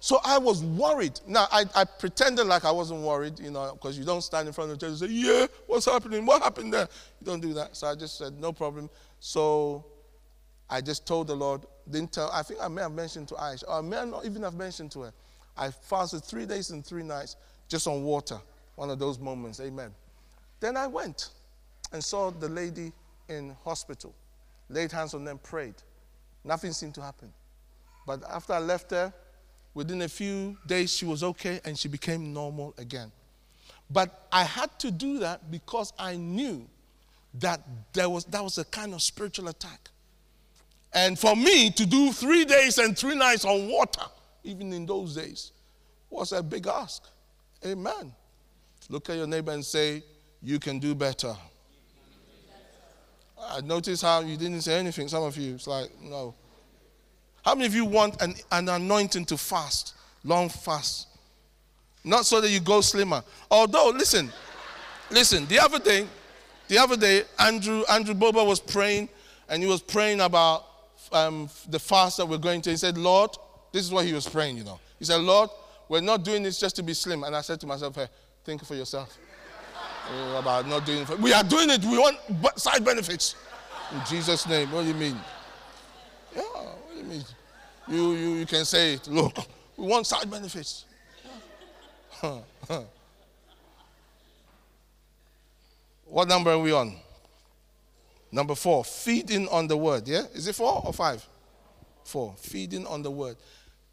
[0.00, 1.20] So I was worried.
[1.28, 4.52] Now, I, I pretended like I wasn't worried, you know, because you don't stand in
[4.52, 6.26] front of the church and say, Yeah, what's happening?
[6.26, 6.88] What happened there?
[7.20, 7.76] You don't do that.
[7.76, 8.90] So I just said, No problem.
[9.20, 9.84] So
[10.72, 13.64] I just told the Lord, didn't tell, I think I may have mentioned to Aisha,
[13.68, 15.12] or I may not even have mentioned to her.
[15.56, 17.36] I fasted three days and three nights
[17.68, 18.38] just on water.
[18.76, 19.92] One of those moments, amen.
[20.60, 21.28] Then I went
[21.92, 22.92] and saw the lady
[23.28, 24.14] in hospital,
[24.68, 25.74] laid hands on them, prayed.
[26.42, 27.32] Nothing seemed to happen.
[28.06, 29.12] But after I left there,
[29.74, 33.10] Within a few days, she was okay and she became normal again.
[33.90, 36.66] But I had to do that because I knew
[37.34, 37.60] that
[37.92, 39.88] there was, that was a kind of spiritual attack.
[40.94, 44.04] And for me to do three days and three nights on water,
[44.44, 45.52] even in those days,
[46.10, 47.02] was a big ask.
[47.64, 48.12] Amen.
[48.88, 50.02] Look at your neighbor and say,
[50.42, 51.34] You can do better.
[53.40, 55.08] I noticed how you didn't say anything.
[55.08, 56.34] Some of you, it's like, no.
[57.44, 61.08] How many of you want an, an anointing to fast, long fast?
[62.04, 63.22] Not so that you go slimmer.
[63.50, 64.30] Although, listen,
[65.10, 66.06] listen, the other day,
[66.68, 69.08] the other day, Andrew, Andrew Boba was praying,
[69.48, 70.64] and he was praying about
[71.12, 72.70] um, the fast that we're going to.
[72.70, 73.30] He said, Lord,
[73.72, 74.78] this is what he was praying, you know.
[74.98, 75.50] He said, Lord,
[75.88, 77.24] we're not doing this just to be slim.
[77.24, 78.08] And I said to myself, hey,
[78.44, 79.18] think for yourself.
[80.36, 81.18] about not doing it.
[81.20, 81.84] We are doing it.
[81.84, 82.18] We want
[82.56, 83.36] side benefits.
[83.92, 84.70] In Jesus' name.
[84.72, 85.18] What do you mean?
[86.34, 86.42] Yeah.
[86.98, 87.22] I mean,
[87.88, 89.06] you, you, you can say, it.
[89.08, 89.36] look,
[89.76, 90.84] we want side benefits.
[96.06, 96.94] what number are we on?
[98.32, 100.08] Number four, feeding on the word.
[100.08, 100.22] Yeah?
[100.32, 101.26] Is it four or five?
[102.04, 103.36] Four, feeding on the word.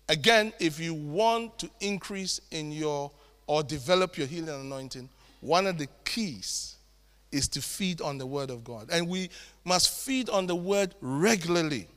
[0.08, 3.12] Again, if you want to increase in your
[3.45, 5.10] or develop your healing anointing,
[5.41, 6.78] one of the keys
[7.32, 8.89] is to feed on the word of God.
[8.91, 9.30] And we
[9.65, 11.88] must feed on the word regularly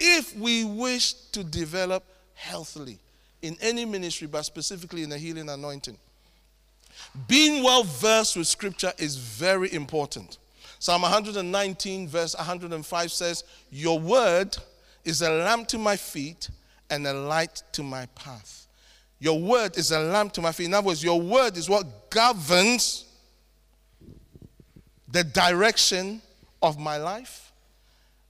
[0.00, 2.04] if we wish to develop
[2.34, 2.98] healthily
[3.42, 5.98] in any ministry, but specifically in the healing anointing.
[7.28, 10.38] Being well versed with scripture is very important.
[10.84, 14.54] Psalm 119, verse 105 says, Your word
[15.02, 16.50] is a lamp to my feet
[16.90, 18.66] and a light to my path.
[19.18, 20.66] Your word is a lamp to my feet.
[20.66, 23.06] In other words, your word is what governs
[25.08, 26.20] the direction
[26.60, 27.50] of my life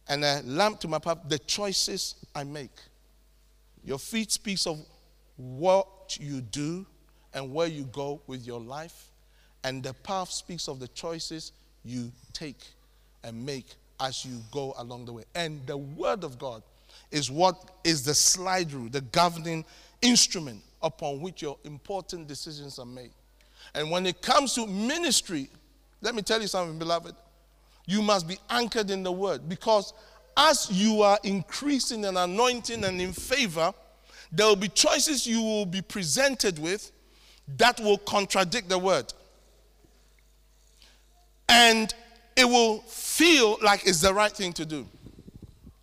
[0.06, 2.78] and a lamp to my path, the choices I make.
[3.82, 4.78] Your feet speaks of
[5.34, 6.86] what you do
[7.34, 9.10] and where you go with your life,
[9.64, 11.50] and the path speaks of the choices
[11.84, 12.60] you take
[13.22, 13.66] and make
[14.00, 15.24] as you go along the way.
[15.34, 16.62] And the word of God
[17.10, 19.64] is what is the slide rule, the governing
[20.02, 23.10] instrument upon which your important decisions are made.
[23.74, 25.48] And when it comes to ministry,
[26.00, 27.14] let me tell you something, beloved.
[27.86, 29.92] You must be anchored in the word because
[30.36, 33.72] as you are increasing in anointing and in favor,
[34.32, 36.90] there will be choices you will be presented with
[37.56, 39.12] that will contradict the word.
[41.48, 41.94] And
[42.36, 44.86] it will feel like it's the right thing to do.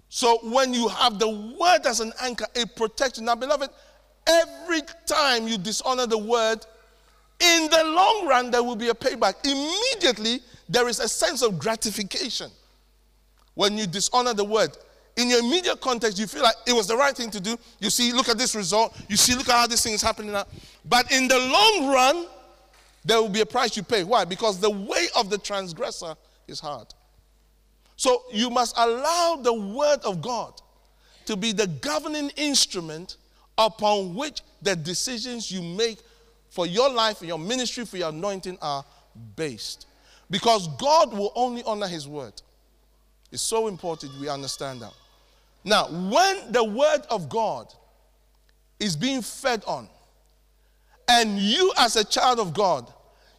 [0.09, 3.25] So when you have the word as an anchor, it protects you.
[3.25, 3.69] Now, beloved,
[4.27, 6.65] every time you dishonor the word,
[7.39, 9.35] in the long run, there will be a payback.
[9.45, 12.51] Immediately, there is a sense of gratification
[13.55, 14.77] when you dishonor the word.
[15.17, 17.57] In your immediate context, you feel like it was the right thing to do.
[17.79, 18.95] You see, look at this result.
[19.09, 20.45] You see, look at how this thing is happening now.
[20.85, 22.27] But in the long run,
[23.03, 24.03] there will be a price you pay.
[24.03, 24.25] Why?
[24.25, 26.15] Because the way of the transgressor
[26.47, 26.87] is hard.
[27.95, 30.61] So you must allow the word of God
[31.25, 33.17] to be the governing instrument
[33.57, 35.99] upon which the decisions you make
[36.49, 38.83] for your life, for your ministry, for your anointing are
[39.35, 39.87] based.
[40.29, 42.33] Because God will only honor his word.
[43.31, 44.93] It's so important we understand that.
[45.63, 47.71] Now, when the word of God
[48.79, 49.87] is being fed on,
[51.11, 52.91] and you as a child of God,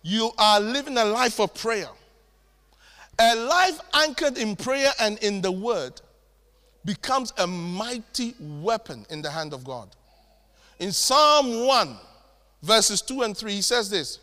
[0.03, 1.89] you are living a life of prayer.
[3.19, 6.01] A life anchored in prayer and in the word
[6.85, 9.89] becomes a mighty weapon in the hand of God.
[10.81, 11.97] In Psalm 1,
[12.63, 14.19] verses 2 and 3, he says this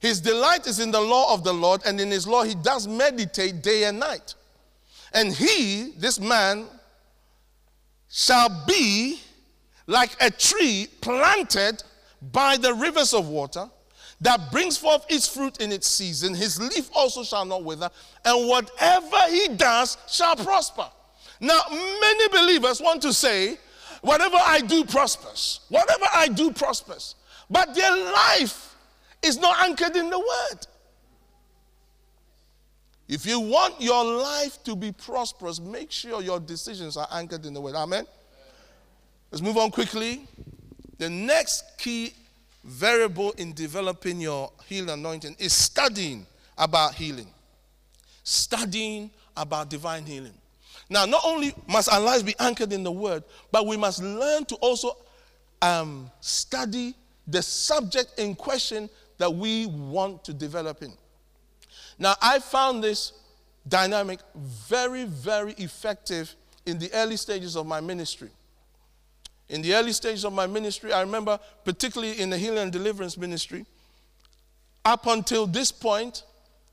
[0.00, 2.88] His delight is in the law of the Lord, and in his law he does
[2.88, 4.34] meditate day and night.
[5.12, 6.66] And he, this man,
[8.10, 9.20] shall be
[9.86, 11.82] like a tree planted
[12.20, 13.68] by the rivers of water
[14.20, 16.34] that brings forth its fruit in its season.
[16.34, 17.90] His leaf also shall not wither,
[18.24, 20.86] and whatever he does shall prosper.
[21.40, 23.58] Now, many believers want to say,
[24.00, 25.60] whatever I do prospers.
[25.68, 27.14] Whatever I do prospers.
[27.48, 28.74] But their life
[29.22, 30.66] is not anchored in the word.
[33.08, 37.54] If you want your life to be prosperous, make sure your decisions are anchored in
[37.54, 37.74] the word.
[37.74, 38.04] Amen.
[39.30, 40.26] Let's move on quickly.
[40.98, 42.12] The next key
[42.64, 46.26] variable in developing your healing anointing is studying
[46.56, 47.28] about healing.
[48.24, 50.34] Studying about divine healing.
[50.90, 53.22] Now, not only must our lives be anchored in the word,
[53.52, 54.96] but we must learn to also
[55.62, 56.94] um, study
[57.26, 58.88] the subject in question
[59.18, 60.92] that we want to develop in.
[61.98, 63.12] Now, I found this
[63.66, 66.34] dynamic very, very effective
[66.64, 68.30] in the early stages of my ministry.
[69.48, 73.16] In the early stages of my ministry, I remember, particularly in the healing and deliverance
[73.16, 73.64] ministry,
[74.84, 76.22] up until this point,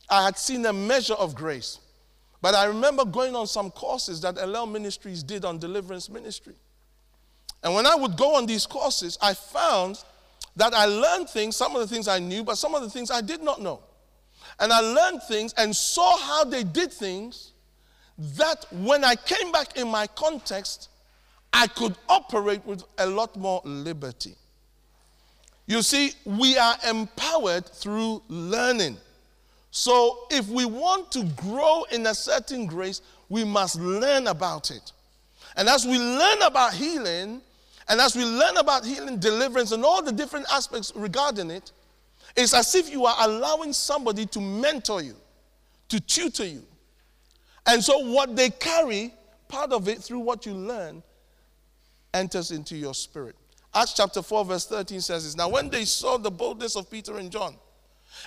[0.10, 1.80] I had seen a measure of grace.
[2.42, 6.54] But I remember going on some courses that Ellel Ministries did on deliverance ministry.
[7.64, 10.04] And when I would go on these courses, I found
[10.56, 13.10] that I learned things, some of the things I knew, but some of the things
[13.10, 13.80] I did not know.
[14.60, 17.54] And I learned things and saw how they did things
[18.18, 20.90] that when I came back in my context,
[21.56, 24.36] I could operate with a lot more liberty.
[25.68, 28.98] You see, we are empowered through learning.
[29.72, 34.92] So, if we want to grow in a certain grace, we must learn about it.
[35.56, 37.42] And as we learn about healing,
[37.88, 41.72] and as we learn about healing, deliverance, and all the different aspects regarding it,
[42.36, 45.16] it's as if you are allowing somebody to mentor you,
[45.88, 46.64] to tutor you.
[47.66, 49.14] And so, what they carry,
[49.48, 51.02] part of it through what you learn,
[52.16, 53.36] enters into your spirit.
[53.74, 57.18] Acts chapter 4, verse 13 says this Now, when they saw the boldness of Peter
[57.18, 57.56] and John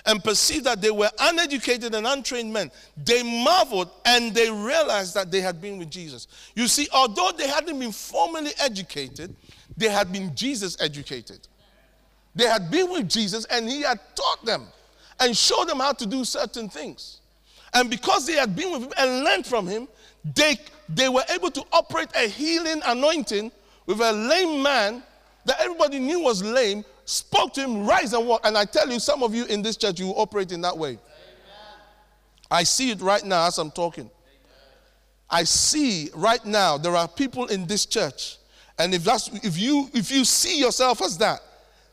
[0.05, 5.31] and perceived that they were uneducated and untrained men, they marveled and they realized that
[5.31, 6.27] they had been with Jesus.
[6.55, 9.35] You see, although they hadn't been formally educated,
[9.75, 11.47] they had been Jesus educated.
[12.35, 14.67] They had been with Jesus and he had taught them
[15.19, 17.21] and showed them how to do certain things.
[17.73, 19.87] And because they had been with him and learned from him,
[20.35, 23.51] they, they were able to operate a healing anointing
[23.89, 25.01] with a lame man
[25.45, 28.41] that everybody knew was lame, spoke to him, rise and walk.
[28.43, 30.77] And I tell you, some of you in this church, you will operate in that
[30.77, 30.89] way.
[30.89, 30.99] Amen.
[32.51, 34.03] I see it right now as I'm talking.
[34.03, 34.11] Amen.
[35.27, 38.37] I see right now there are people in this church,
[38.77, 41.41] and if that's if you if you see yourself as that,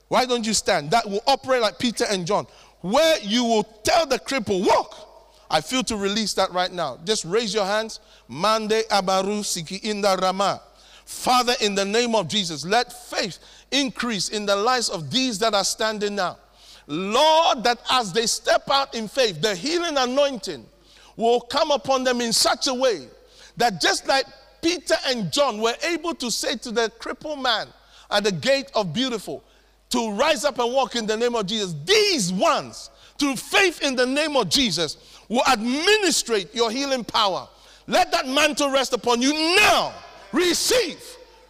[0.09, 0.91] why don't you stand?
[0.91, 2.47] That will operate like Peter and John,
[2.83, 5.47] where you will tell the cripple, walk.
[5.51, 6.99] I feel to release that right now.
[7.05, 8.01] Just raise your hands.
[8.29, 10.61] Mande abaru siki inda rama.
[11.07, 13.39] Father, in the name of Jesus, let faith
[13.71, 16.37] increase in the lives of these that are standing now.
[16.89, 20.67] Lord, that as they step out in faith, the healing anointing
[21.17, 23.07] will come upon them in such a way
[23.57, 24.27] that just like
[24.61, 27.69] Peter and John were able to say to the crippled man
[28.11, 29.45] at the gate of beautiful,
[29.91, 31.75] to rise up and walk in the name of Jesus.
[31.85, 37.49] These ones, through faith in the name of Jesus, will administrate your healing power.
[37.87, 39.95] Let that mantle rest upon you now.
[40.37, 41.03] Receive.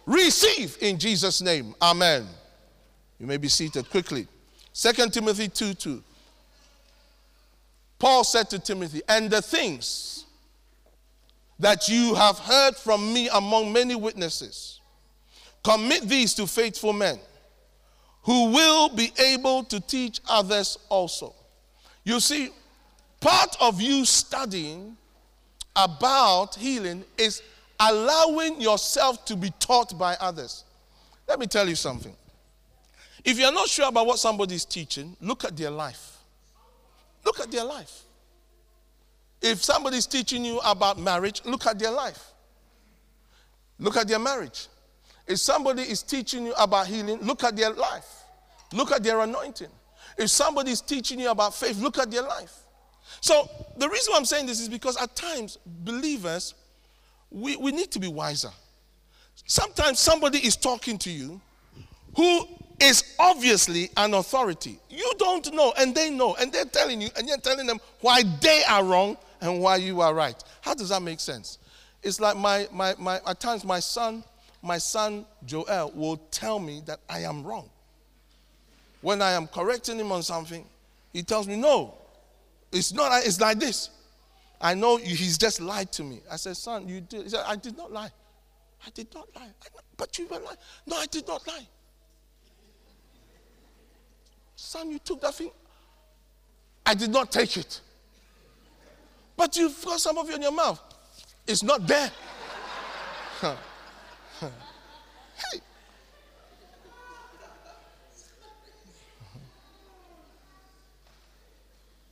[0.05, 1.75] Receive in Jesus' name.
[1.81, 2.25] Amen.
[3.19, 4.27] You may be seated quickly.
[4.73, 6.03] 2 Timothy 2 2.
[7.99, 10.25] Paul said to Timothy, And the things
[11.59, 14.79] that you have heard from me among many witnesses,
[15.63, 17.19] commit these to faithful men
[18.21, 21.33] who will be able to teach others also.
[22.05, 22.51] You see,
[23.19, 24.95] part of you studying
[25.75, 27.41] about healing is
[27.79, 30.63] allowing yourself to be taught by others.
[31.27, 32.15] Let me tell you something.
[33.23, 36.17] If you're not sure about what somebody is teaching, look at their life.
[37.25, 38.03] Look at their life.
[39.41, 42.31] If somebody is teaching you about marriage, look at their life.
[43.79, 44.67] Look at their marriage.
[45.27, 48.23] If somebody is teaching you about healing, look at their life.
[48.73, 49.67] Look at their anointing.
[50.17, 52.53] If somebody is teaching you about faith, look at their life.
[53.21, 56.53] So, the reason why I'm saying this is because at times, believers,
[57.31, 58.49] we, we need to be wiser.
[59.45, 61.39] Sometimes somebody is talking to you
[62.15, 62.45] who
[62.79, 64.79] is obviously an authority.
[64.89, 68.23] You don't know, and they know, and they're telling you, and you're telling them why
[68.41, 70.41] they are wrong and why you are right.
[70.61, 71.59] How does that make sense?
[72.03, 74.23] It's like my, my, my at times my son,
[74.61, 77.69] my son Joel will tell me that I am wrong.
[79.01, 80.65] When I am correcting him on something,
[81.13, 81.95] he tells me, No,
[82.71, 83.89] it's not, it's like this.
[84.59, 86.21] I know he's just lied to me.
[86.31, 87.23] I said, Son, you did.
[87.23, 88.11] He said, I did not lie.
[88.85, 89.49] I did not lie.
[89.95, 90.57] but you were lying.
[90.85, 91.67] No, I did not lie.
[94.55, 95.51] Son, you took that thing.
[96.85, 97.81] I did not take it.
[99.35, 100.81] But you've got some of it in your mouth.
[101.45, 102.11] It's not there.
[103.41, 103.55] hey,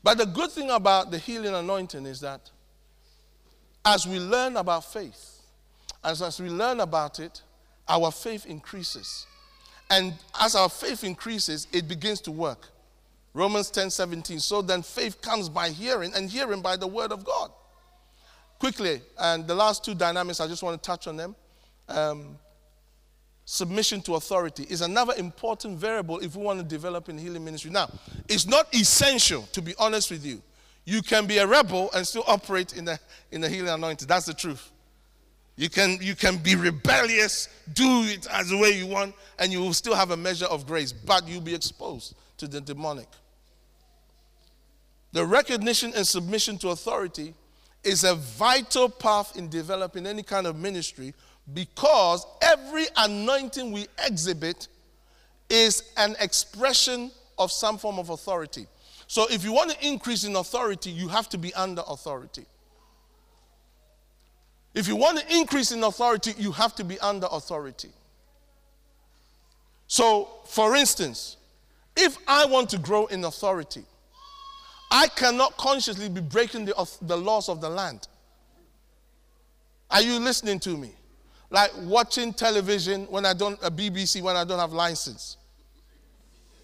[0.06, 2.52] But the good thing about the healing anointing is that
[3.84, 5.42] as we learn about faith,
[6.04, 7.42] as, as we learn about it,
[7.90, 9.26] our faith increases.
[9.90, 12.68] And as our faith increases, it begins to work.
[13.34, 14.40] Romans 10 17.
[14.42, 17.50] So then faith comes by hearing, and hearing by the word of God.
[18.60, 21.36] Quickly, and the last two dynamics, I just want to touch on them.
[21.90, 22.38] Um,
[23.46, 27.72] submission to authority is another important variable if we want to develop in healing ministry.
[27.72, 27.90] Now,
[28.28, 30.42] it's not essential, to be honest with you.
[30.84, 33.00] You can be a rebel and still operate in the,
[33.32, 34.08] in the healing anointing.
[34.08, 34.72] That's the truth.
[35.58, 39.62] You can, you can be rebellious, do it as the way you want, and you
[39.62, 43.08] will still have a measure of grace, but you'll be exposed to the demonic.
[45.14, 47.34] The recognition and submission to authority
[47.86, 51.14] is a vital path in developing any kind of ministry
[51.54, 54.68] because every anointing we exhibit
[55.50, 58.66] is an expression of some form of authority.
[59.08, 62.46] So if you want to increase in authority, you have to be under authority.
[64.74, 67.90] If you want to increase in authority, you have to be under authority.
[69.88, 71.38] So, for instance,
[71.96, 73.84] if I want to grow in authority,
[74.92, 78.08] I cannot consciously be breaking the, the laws of the land.
[79.90, 80.92] Are you listening to me?
[81.50, 85.38] Like watching television when I don't, uh, a BBC when I don't have license.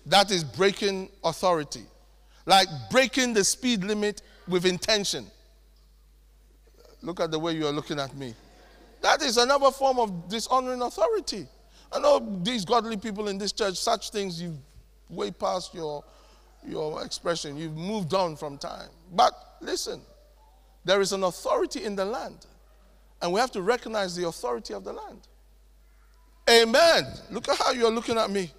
[0.05, 1.83] That is breaking authority.
[2.45, 5.27] Like breaking the speed limit with intention.
[7.01, 8.33] Look at the way you are looking at me.
[9.01, 11.47] That is another form of dishonoring authority.
[11.91, 14.57] I know these godly people in this church, such things you've
[15.11, 16.03] way past your,
[16.65, 17.57] your expression.
[17.57, 18.89] You've moved on from time.
[19.13, 20.01] But listen,
[20.85, 22.45] there is an authority in the land,
[23.21, 25.27] and we have to recognize the authority of the land.
[26.49, 27.05] Amen.
[27.29, 28.51] Look at how you're looking at me.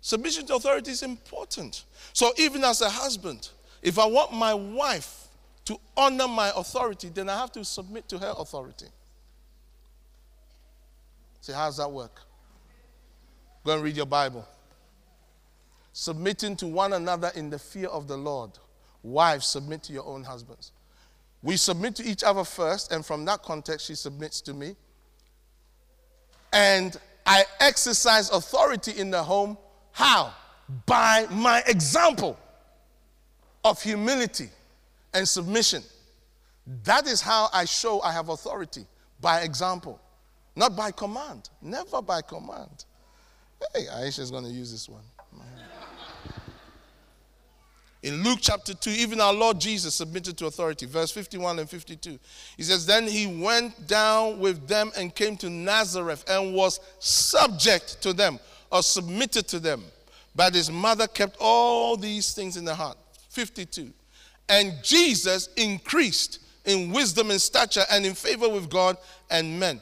[0.00, 1.84] Submission to authority is important.
[2.12, 3.50] So, even as a husband,
[3.82, 5.28] if I want my wife
[5.64, 8.86] to honor my authority, then I have to submit to her authority.
[11.40, 12.20] See, how does that work?
[13.64, 14.46] Go and read your Bible.
[15.92, 18.50] Submitting to one another in the fear of the Lord.
[19.04, 20.72] Wives, submit to your own husbands.
[21.42, 24.76] We submit to each other first, and from that context, she submits to me.
[26.52, 29.58] And I exercise authority in the home.
[29.92, 30.32] How?
[30.86, 32.38] By my example
[33.64, 34.50] of humility
[35.14, 35.82] and submission.
[36.84, 38.86] That is how I show I have authority
[39.20, 40.00] by example,
[40.54, 41.50] not by command.
[41.60, 42.84] Never by command.
[43.74, 45.02] Hey, Aisha is going to use this one.
[48.02, 50.86] In Luke chapter 2, even our Lord Jesus submitted to authority.
[50.86, 52.18] Verse 51 and 52.
[52.56, 58.02] He says, Then he went down with them and came to Nazareth and was subject
[58.02, 58.40] to them
[58.72, 59.84] or submitted to them.
[60.34, 62.98] But his mother kept all these things in her heart.
[63.28, 63.92] 52.
[64.48, 68.96] And Jesus increased in wisdom and stature and in favor with God
[69.30, 69.80] and men.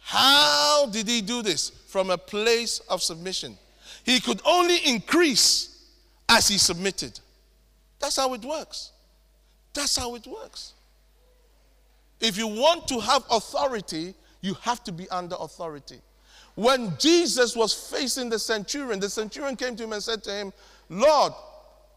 [0.00, 1.70] How did he do this?
[1.88, 3.58] From a place of submission.
[4.04, 5.84] He could only increase
[6.28, 7.20] as he submitted.
[8.06, 8.92] That's how it works.
[9.74, 10.74] That's how it works.
[12.20, 15.98] If you want to have authority, you have to be under authority.
[16.54, 20.52] When Jesus was facing the centurion, the centurion came to him and said to him,
[20.88, 21.32] Lord,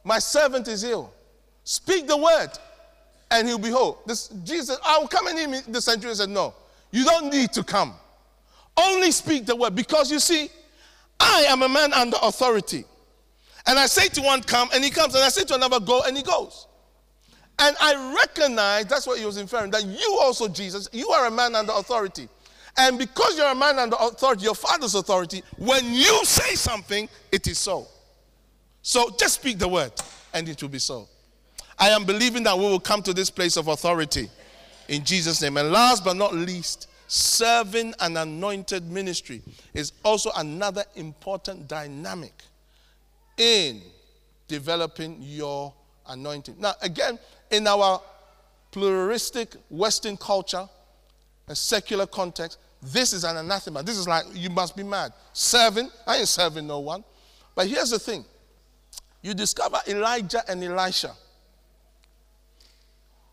[0.03, 1.13] my servant is ill.
[1.63, 2.49] Speak the word,
[3.29, 3.99] and he'll be whole.
[4.07, 5.59] This, Jesus, I'll come and me.
[5.67, 6.55] The centurion said, No,
[6.89, 7.93] you don't need to come.
[8.75, 9.75] Only speak the word.
[9.75, 10.49] Because you see,
[11.19, 12.85] I am a man under authority.
[13.69, 15.13] And I say to one, come, and he comes.
[15.13, 16.65] And I say to another, go, and he goes.
[17.59, 21.31] And I recognize, that's what he was inferring, that you also, Jesus, you are a
[21.31, 22.27] man under authority.
[22.77, 27.45] And because you're a man under authority, your father's authority, when you say something, it
[27.45, 27.87] is so.
[28.81, 29.91] So just speak the word,
[30.33, 31.07] and it will be so.
[31.77, 34.31] I am believing that we will come to this place of authority
[34.87, 35.57] in Jesus' name.
[35.57, 39.43] And last but not least, serving an anointed ministry
[39.75, 42.33] is also another important dynamic
[43.39, 43.81] in
[44.47, 45.73] developing your
[46.07, 46.55] anointing.
[46.59, 47.17] Now, again,
[47.49, 48.01] in our
[48.71, 50.67] pluralistic Western culture,
[51.47, 53.81] a secular context, this is an anathema.
[53.81, 55.13] This is like, you must be mad.
[55.33, 57.03] Serving, I ain't serving no one.
[57.55, 58.25] But here's the thing
[59.21, 61.13] you discover Elijah and Elisha.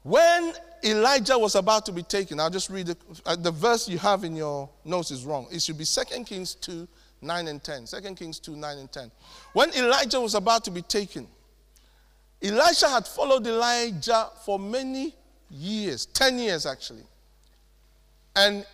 [0.03, 0.53] When
[0.85, 4.23] Elijah was about to be taken, I'll just read the, uh, the verse you have
[4.25, 5.49] in your notes is wrong.
[5.51, 6.87] It should be 2 Kings 2
[7.23, 7.87] 9 and 10.
[7.87, 9.11] 2 Kings 2 9 and 10.
[9.53, 11.27] When Elijah was about to be taken,
[12.43, 15.15] Elisha had followed Elijah for many
[15.51, 17.05] years, 10 years actually.
[18.35, 18.67] And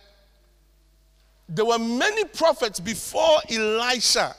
[1.47, 4.35] there were many prophets before Elisha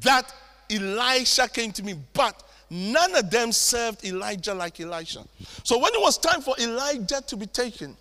[0.00, 0.32] that
[0.70, 5.24] Elisha came to me, but none of them served Elijah like Elisha.
[5.64, 7.96] So when it was time for Elijah to be taken,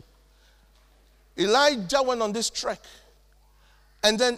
[1.38, 2.80] Elijah went on this trek.
[4.08, 4.38] And then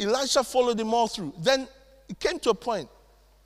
[0.00, 1.34] Elisha followed him all through.
[1.38, 1.68] Then
[2.08, 2.88] it came to a point.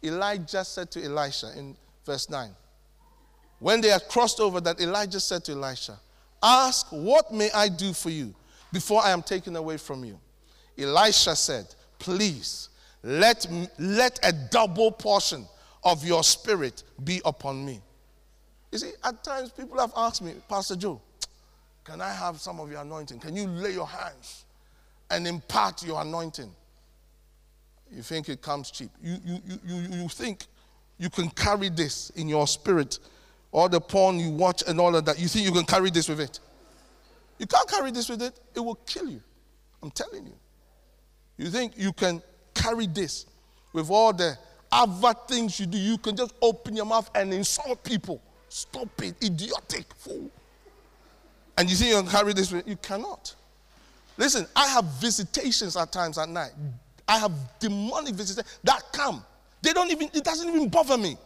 [0.03, 2.49] Elijah said to Elisha in verse 9,
[3.59, 6.01] when they had crossed over, that Elijah said to Elisha,
[6.43, 8.35] Ask, what may I do for you
[8.73, 10.19] before I am taken away from you?
[10.79, 11.67] Elisha said,
[11.99, 12.71] Please,
[13.03, 13.47] let,
[13.79, 15.47] let a double portion
[15.85, 17.83] of your spirit be upon me.
[18.73, 21.03] You see, at times people have asked me, Pastor Joe,
[21.85, 23.19] can I have some of your anointing?
[23.19, 24.47] Can you lay your hands
[25.11, 26.51] and impart your anointing?
[27.91, 28.91] You think it comes cheap.
[29.03, 30.47] You, you, you, you, you think
[30.99, 32.99] you can carry this in your spirit,
[33.53, 35.19] all the porn you watch and all of that.
[35.19, 36.41] You think you can carry this with it.
[37.39, 39.23] You can't carry this with it, it will kill you.
[39.83, 40.35] I'm telling you.
[41.37, 42.21] You think you can
[42.53, 43.27] carry this
[43.73, 44.37] with all the
[44.73, 45.79] other things you do.
[45.79, 48.21] You can just open your mouth and insult people.
[48.49, 50.31] Stop it, idiotic fool.
[51.57, 53.35] And you think you can carry this with you cannot.
[54.19, 56.51] Listen, I have visitations at times at night.
[57.07, 59.25] I have demonic visitations that come.
[59.63, 61.17] They don't even, it doesn't even bother me.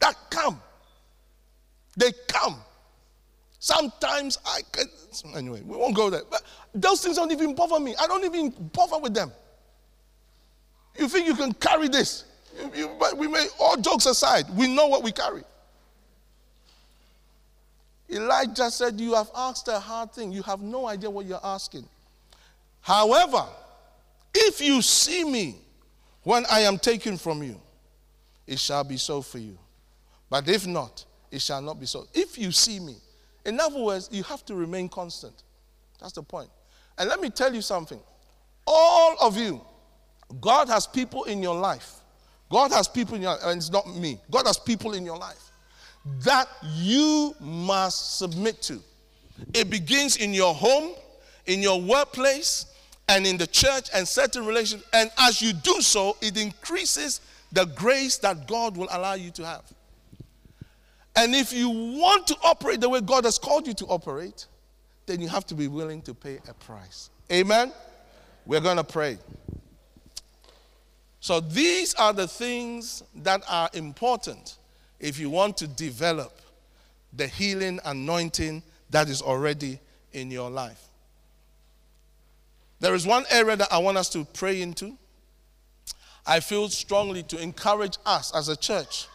[0.00, 0.60] That come.
[1.96, 2.56] They come.
[3.58, 4.84] Sometimes I can,
[5.34, 6.20] anyway, we won't go there.
[6.30, 6.42] But
[6.74, 7.94] those things don't even bother me.
[7.98, 9.32] I don't even bother with them.
[10.98, 12.24] You think you can carry this?
[12.56, 15.42] You, you, we may, all jokes aside, we know what we carry.
[18.10, 20.30] Elijah said, You have asked a hard thing.
[20.30, 21.88] You have no idea what you're asking.
[22.84, 23.46] However,
[24.34, 25.56] if you see me
[26.22, 27.58] when I am taken from you,
[28.46, 29.58] it shall be so for you.
[30.28, 32.06] But if not, it shall not be so.
[32.12, 32.96] If you see me,
[33.46, 35.44] in other words, you have to remain constant.
[35.98, 36.50] That's the point.
[36.98, 38.00] And let me tell you something.
[38.66, 39.62] All of you,
[40.42, 41.90] God has people in your life.
[42.50, 44.20] God has people in your life, and it's not me.
[44.30, 45.50] God has people in your life
[46.20, 48.78] that you must submit to.
[49.54, 50.92] It begins in your home,
[51.46, 52.66] in your workplace,
[53.08, 54.82] and in the church and certain relations.
[54.92, 57.20] And as you do so, it increases
[57.52, 59.62] the grace that God will allow you to have.
[61.16, 64.46] And if you want to operate the way God has called you to operate,
[65.06, 67.10] then you have to be willing to pay a price.
[67.30, 67.72] Amen?
[68.46, 69.18] We're going to pray.
[71.20, 74.58] So these are the things that are important
[74.98, 76.40] if you want to develop
[77.12, 79.78] the healing anointing that is already
[80.12, 80.88] in your life.
[82.84, 84.98] There is one area that I want us to pray into.
[86.26, 89.06] I feel strongly to encourage us as a church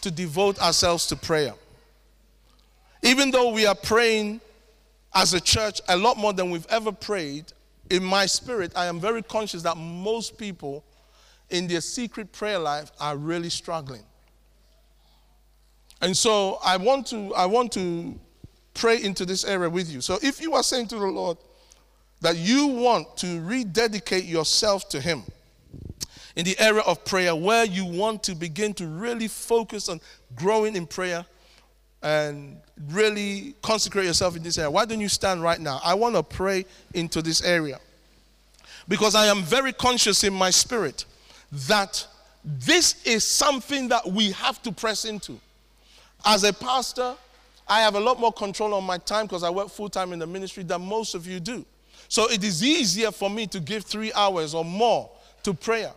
[0.00, 1.52] to devote ourselves to prayer.
[3.02, 4.40] Even though we are praying
[5.14, 7.52] as a church a lot more than we've ever prayed,
[7.90, 10.82] in my spirit, I am very conscious that most people
[11.50, 14.04] in their secret prayer life are really struggling.
[16.00, 18.18] And so I want to I want to
[18.72, 20.00] pray into this area with you.
[20.00, 21.36] So if you are saying to the Lord
[22.20, 25.22] that you want to rededicate yourself to him,
[26.36, 30.00] in the area of prayer where you want to begin to really focus on
[30.36, 31.26] growing in prayer
[32.00, 32.58] and
[32.92, 35.80] really consecrate yourself in this area, why don't you stand right now?
[35.82, 36.64] I want to pray
[36.94, 37.80] into this area
[38.86, 41.06] because I am very conscious in my spirit
[41.66, 42.06] that
[42.44, 45.40] this is something that we have to press into.
[46.24, 47.14] As a pastor,
[47.66, 50.20] I have a lot more control on my time because I work full time in
[50.20, 51.64] the ministry than most of you do.
[52.08, 55.10] So it is easier for me to give three hours or more
[55.42, 55.92] to prayer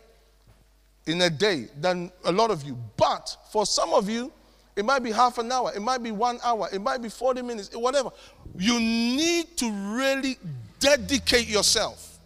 [1.08, 2.78] in a day than a lot of you.
[2.98, 4.32] But for some of you,
[4.76, 7.42] it might be half an hour, it might be one hour, it might be 40
[7.42, 8.10] minutes, whatever.
[8.58, 10.38] You need to really
[10.80, 12.20] dedicate yourself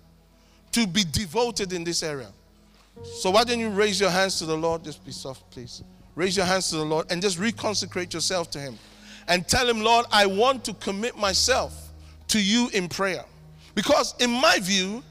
[0.72, 2.32] to be devoted in this area.
[3.04, 4.84] So why don't you raise your hands to the Lord?
[4.84, 5.84] Just be soft, please.
[6.16, 8.78] Raise your hands to the Lord and just reconsecrate yourself to Him.
[9.28, 11.92] And tell Him, Lord, I want to commit myself
[12.30, 13.26] to you in prayer.
[13.76, 15.04] Because in my view,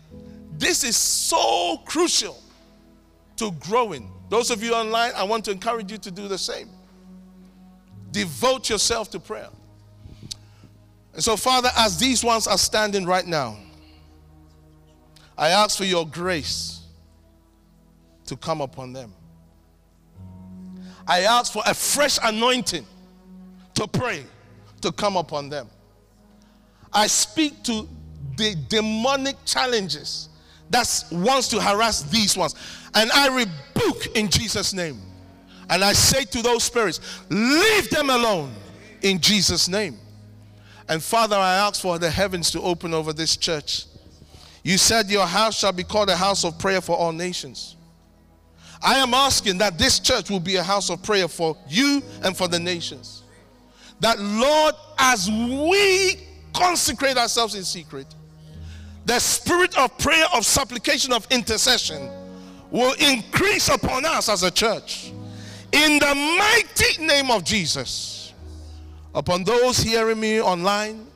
[0.57, 2.43] this is so crucial
[3.37, 4.11] to growing.
[4.31, 6.69] Those of you online, I want to encourage you to do the same.
[8.11, 9.51] Devote yourself to prayer.
[11.12, 13.57] And so, Father, as these ones are standing right now,
[15.37, 16.81] I ask for your grace
[18.27, 19.12] to come upon them.
[21.07, 22.87] I ask for a fresh anointing
[23.75, 24.25] to pray
[24.81, 25.69] to come upon them.
[26.93, 27.89] I speak to
[28.37, 30.28] the demonic challenges
[30.70, 32.55] that wants to harass these ones.
[32.95, 35.01] And I rebuke in Jesus' name.
[35.70, 38.53] And I say to those spirits, leave them alone
[39.03, 39.99] in Jesus' name.
[40.89, 43.87] And Father, I ask for the heavens to open over this church.
[44.62, 47.76] You said your house shall be called a house of prayer for all nations.
[48.82, 52.37] I am asking that this church will be a house of prayer for you and
[52.37, 53.22] for the nations.
[54.01, 56.16] That, Lord, as we
[56.53, 58.07] consecrate ourselves in secret,
[59.05, 62.11] the spirit of prayer, of supplication, of intercession
[62.71, 65.13] will increase upon us as a church.
[65.73, 68.33] In the mighty name of Jesus.
[69.15, 71.07] Upon those hearing me online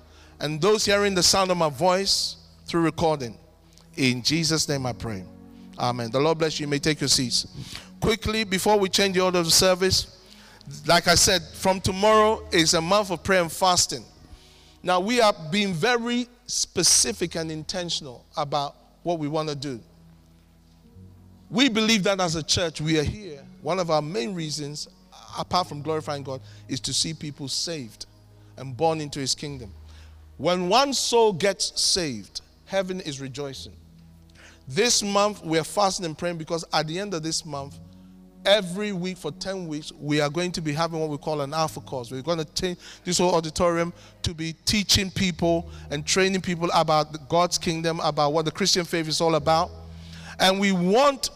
[0.41, 2.36] and those hearing the sound of my voice
[2.66, 3.36] through recording.
[3.97, 5.24] In Jesus' name I pray.
[5.78, 6.11] Amen.
[6.11, 6.64] The Lord bless you.
[6.64, 7.47] You may take your seats.
[8.01, 10.18] Quickly, before we change the order of service,
[10.86, 14.05] like I said, from tomorrow is a month of prayer and fasting.
[14.82, 18.74] Now, we are being very specific and intentional about
[19.05, 19.78] what we want to do.
[21.51, 23.42] We believe that as a church, we are here.
[23.62, 24.88] One of our main reasons,
[25.38, 28.07] apart from glorifying God, is to see people saved
[28.57, 29.72] and born into his kingdom.
[30.36, 33.74] When one soul gets saved, heaven is rejoicing.
[34.66, 37.78] This month, we are fasting and praying because at the end of this month,
[38.45, 41.53] every week for 10 weeks, we are going to be having what we call an
[41.53, 42.11] alpha course.
[42.11, 47.28] We're going to take this whole auditorium to be teaching people and training people about
[47.28, 49.70] God's kingdom, about what the Christian faith is all about.
[50.39, 51.30] And we want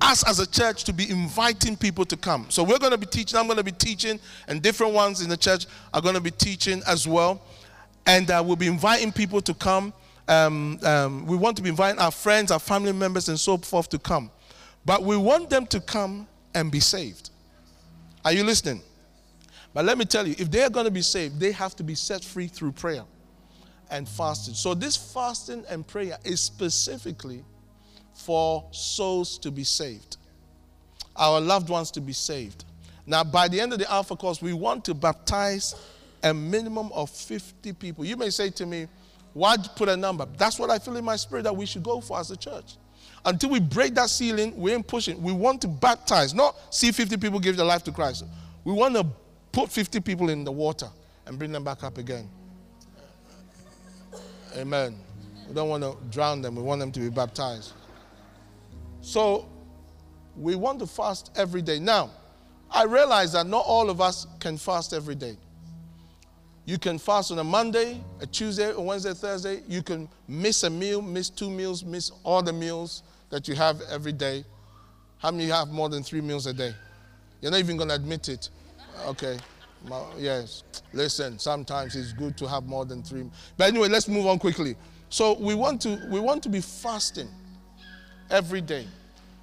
[0.00, 2.46] us as a church to be inviting people to come.
[2.48, 4.18] So we're going to be teaching, I'm going to be teaching,
[4.48, 7.42] and different ones in the church are going to be teaching as well.
[8.06, 9.92] And uh, we'll be inviting people to come
[10.30, 13.88] um, um, we want to be inviting our friends, our family members, and so forth
[13.88, 14.30] to come.
[14.84, 17.30] But we want them to come and be saved.
[18.24, 18.82] Are you listening?
[19.72, 21.82] But let me tell you, if they are going to be saved, they have to
[21.82, 23.04] be set free through prayer
[23.90, 24.54] and fasting.
[24.54, 27.44] So, this fasting and prayer is specifically
[28.14, 30.16] for souls to be saved,
[31.16, 32.64] our loved ones to be saved.
[33.06, 35.74] Now, by the end of the Alpha course, we want to baptize
[36.22, 38.04] a minimum of 50 people.
[38.04, 38.86] You may say to me,
[39.32, 40.26] why put a number?
[40.36, 42.74] That's what I feel in my spirit that we should go for as a church.
[43.24, 45.22] Until we break that ceiling, we ain't pushing.
[45.22, 48.24] We want to baptize, not see 50 people give their life to Christ.
[48.64, 49.06] We want to
[49.52, 50.88] put 50 people in the water
[51.26, 52.28] and bring them back up again.
[54.56, 54.96] Amen.
[55.48, 57.72] We don't want to drown them, we want them to be baptized.
[59.02, 59.48] So,
[60.36, 61.78] we want to fast every day.
[61.78, 62.10] Now,
[62.70, 65.36] I realize that not all of us can fast every day.
[66.64, 69.62] You can fast on a Monday, a Tuesday, a Wednesday, Thursday.
[69.66, 73.80] You can miss a meal, miss two meals, miss all the meals that you have
[73.90, 74.44] every day.
[75.18, 76.74] How many have more than three meals a day?
[77.40, 78.50] You're not even going to admit it.
[79.06, 79.38] Okay.
[80.18, 80.62] Yes.
[80.92, 83.24] Listen, sometimes it's good to have more than three.
[83.56, 84.76] But anyway, let's move on quickly.
[85.08, 87.28] So we want to we want to be fasting
[88.30, 88.86] every day.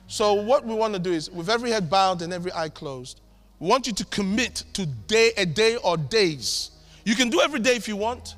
[0.08, 3.20] So what we want to do is with every head bowed and every eye closed,
[3.60, 6.72] we want you to commit to day a day or days
[7.08, 8.36] you can do every day if you want.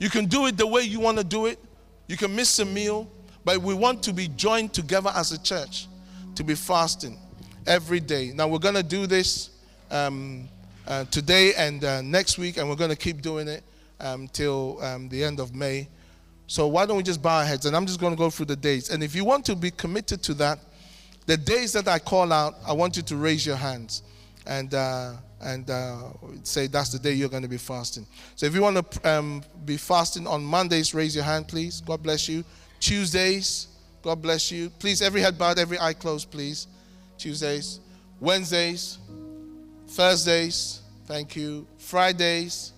[0.00, 1.56] You can do it the way you want to do it.
[2.08, 3.08] You can miss a meal,
[3.48, 5.86] but we want to be joined together as a church
[6.34, 7.18] to be fasting
[7.66, 8.30] every day.
[8.34, 9.48] Now we're going to do this
[9.90, 10.50] um,
[10.86, 13.64] uh, today and uh, next week, and we're going to keep doing it
[14.00, 15.88] um, till um, the end of May.
[16.46, 17.64] So why don't we just bow our heads?
[17.64, 18.90] And I'm just going to go through the dates.
[18.90, 20.58] And if you want to be committed to that,
[21.24, 24.02] the days that I call out, I want you to raise your hands.
[24.46, 26.10] And uh, and uh,
[26.42, 28.06] say that's the day you're going to be fasting.
[28.36, 31.80] So if you want to um, be fasting on Mondays, raise your hand, please.
[31.80, 32.44] God bless you.
[32.80, 33.68] Tuesdays,
[34.02, 34.70] God bless you.
[34.78, 36.66] Please, every head bowed, every eye closed, please.
[37.16, 37.80] Tuesdays,
[38.20, 38.98] Wednesdays,
[39.88, 41.66] Thursdays, thank you.
[41.78, 42.72] Fridays,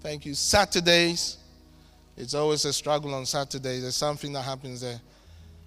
[0.00, 0.34] thank you.
[0.34, 1.38] Saturdays,
[2.16, 3.82] it's always a struggle on Saturdays.
[3.82, 5.00] There's something that happens there.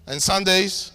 [0.07, 0.91] And Sundays,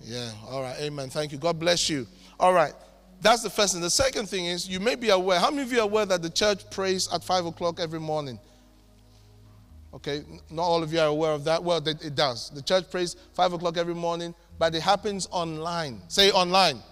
[0.00, 1.10] yeah, all right, amen.
[1.10, 1.38] Thank you.
[1.38, 2.06] God bless you.
[2.38, 2.72] All right.
[3.20, 3.82] That's the first thing.
[3.82, 5.40] The second thing is you may be aware.
[5.40, 8.38] How many of you are aware that the church prays at 5 o'clock every morning?
[9.94, 11.62] Okay, not all of you are aware of that.
[11.62, 12.50] Well, it does.
[12.50, 16.02] The church prays 5 o'clock every morning, but it happens online.
[16.08, 16.76] Say online.
[16.76, 16.82] online.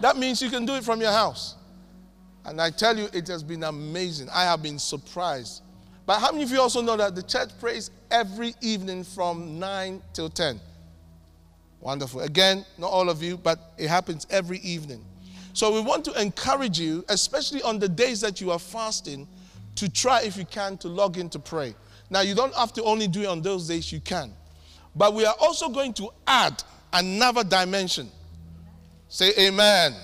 [0.00, 1.54] That means you can do it from your house.
[2.44, 4.28] And I tell you, it has been amazing.
[4.30, 5.62] I have been surprised.
[6.06, 10.02] But how many of you also know that the church prays every evening from 9
[10.12, 10.60] till 10?
[11.80, 12.20] Wonderful.
[12.22, 15.04] Again, not all of you, but it happens every evening.
[15.52, 19.28] So we want to encourage you, especially on the days that you are fasting,
[19.76, 21.74] to try if you can to log in to pray.
[22.10, 24.32] Now, you don't have to only do it on those days, you can.
[24.94, 28.10] But we are also going to add another dimension.
[29.08, 29.92] Say amen.
[29.92, 30.00] amen.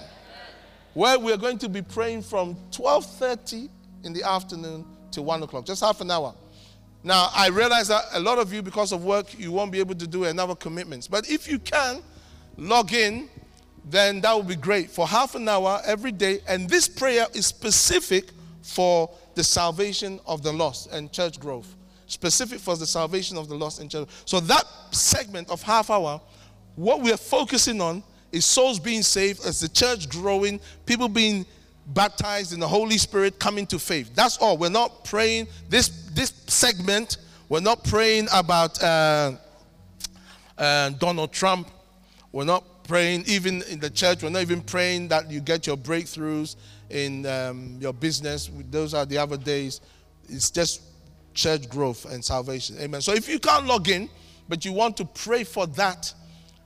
[0.94, 3.68] Where we are going to be praying from 12:30
[4.03, 6.34] in the afternoon to 1 o'clock, just half an hour.
[7.03, 9.94] Now, I realize that a lot of you, because of work, you won't be able
[9.94, 11.07] to do another commitments.
[11.09, 12.03] But if you can,
[12.57, 13.28] log in
[13.84, 16.40] then that would be great for half an hour every day.
[16.46, 18.26] And this prayer is specific
[18.62, 21.74] for the salvation of the lost and church growth.
[22.11, 24.08] Specific for the salvation of the lost and church.
[24.24, 26.20] So that segment of half hour,
[26.74, 28.02] what we're focusing on
[28.32, 31.46] is souls being saved as the church growing, people being
[31.86, 34.11] baptized in the Holy Spirit, coming to faith.
[34.14, 34.58] That's all.
[34.58, 35.46] We're not praying.
[35.68, 37.18] This this segment.
[37.48, 39.32] We're not praying about uh,
[40.58, 41.68] uh, Donald Trump.
[42.32, 45.76] We're not praying, even in the church, we're not even praying that you get your
[45.76, 46.56] breakthroughs
[46.90, 48.50] in um, your business.
[48.68, 49.80] Those are the other days.
[50.28, 50.82] It's just
[51.35, 52.76] church growth and salvation.
[52.78, 53.01] Amen.
[53.01, 54.09] So if you can't log in,
[54.49, 56.12] but you want to pray for that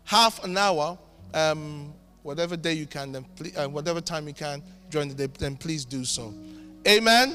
[0.04, 0.98] half an hour,
[1.34, 1.92] um,
[2.22, 5.56] whatever day you can, then please, uh, whatever time you can during the day, then
[5.56, 6.32] please do so.
[6.86, 7.34] Amen?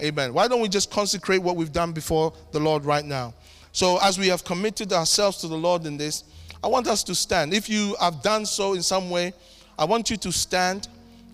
[0.00, 0.32] Amen.
[0.32, 3.34] Why don't we just consecrate what we've done before the Lord right now?
[3.72, 6.24] So, as we have committed ourselves to the Lord in this,
[6.62, 7.52] I want us to stand.
[7.52, 9.32] If you have done so in some way,
[9.78, 10.88] I want you to stand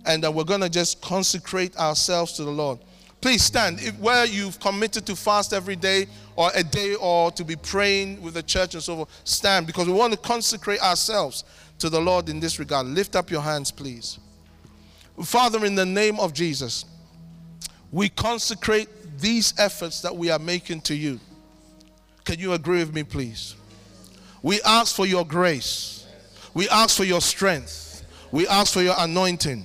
[0.06, 2.78] and uh, we're going to just consecrate ourselves to the Lord.
[3.24, 3.80] Please stand.
[3.80, 8.20] If, where you've committed to fast every day or a day or to be praying
[8.20, 11.42] with the church and so forth, stand because we want to consecrate ourselves
[11.78, 12.86] to the Lord in this regard.
[12.86, 14.18] Lift up your hands, please.
[15.22, 16.84] Father, in the name of Jesus,
[17.90, 21.18] we consecrate these efforts that we are making to you.
[22.24, 23.54] Can you agree with me, please?
[24.42, 26.06] We ask for your grace.
[26.52, 28.04] We ask for your strength.
[28.32, 29.64] We ask for your anointing.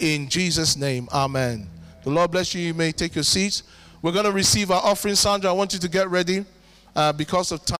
[0.00, 1.70] In Jesus' name, amen.
[2.04, 2.60] The Lord bless you.
[2.60, 3.62] You may take your seats.
[4.02, 5.14] We're going to receive our offering.
[5.14, 6.44] Sandra, I want you to get ready
[6.94, 7.72] uh, because of time.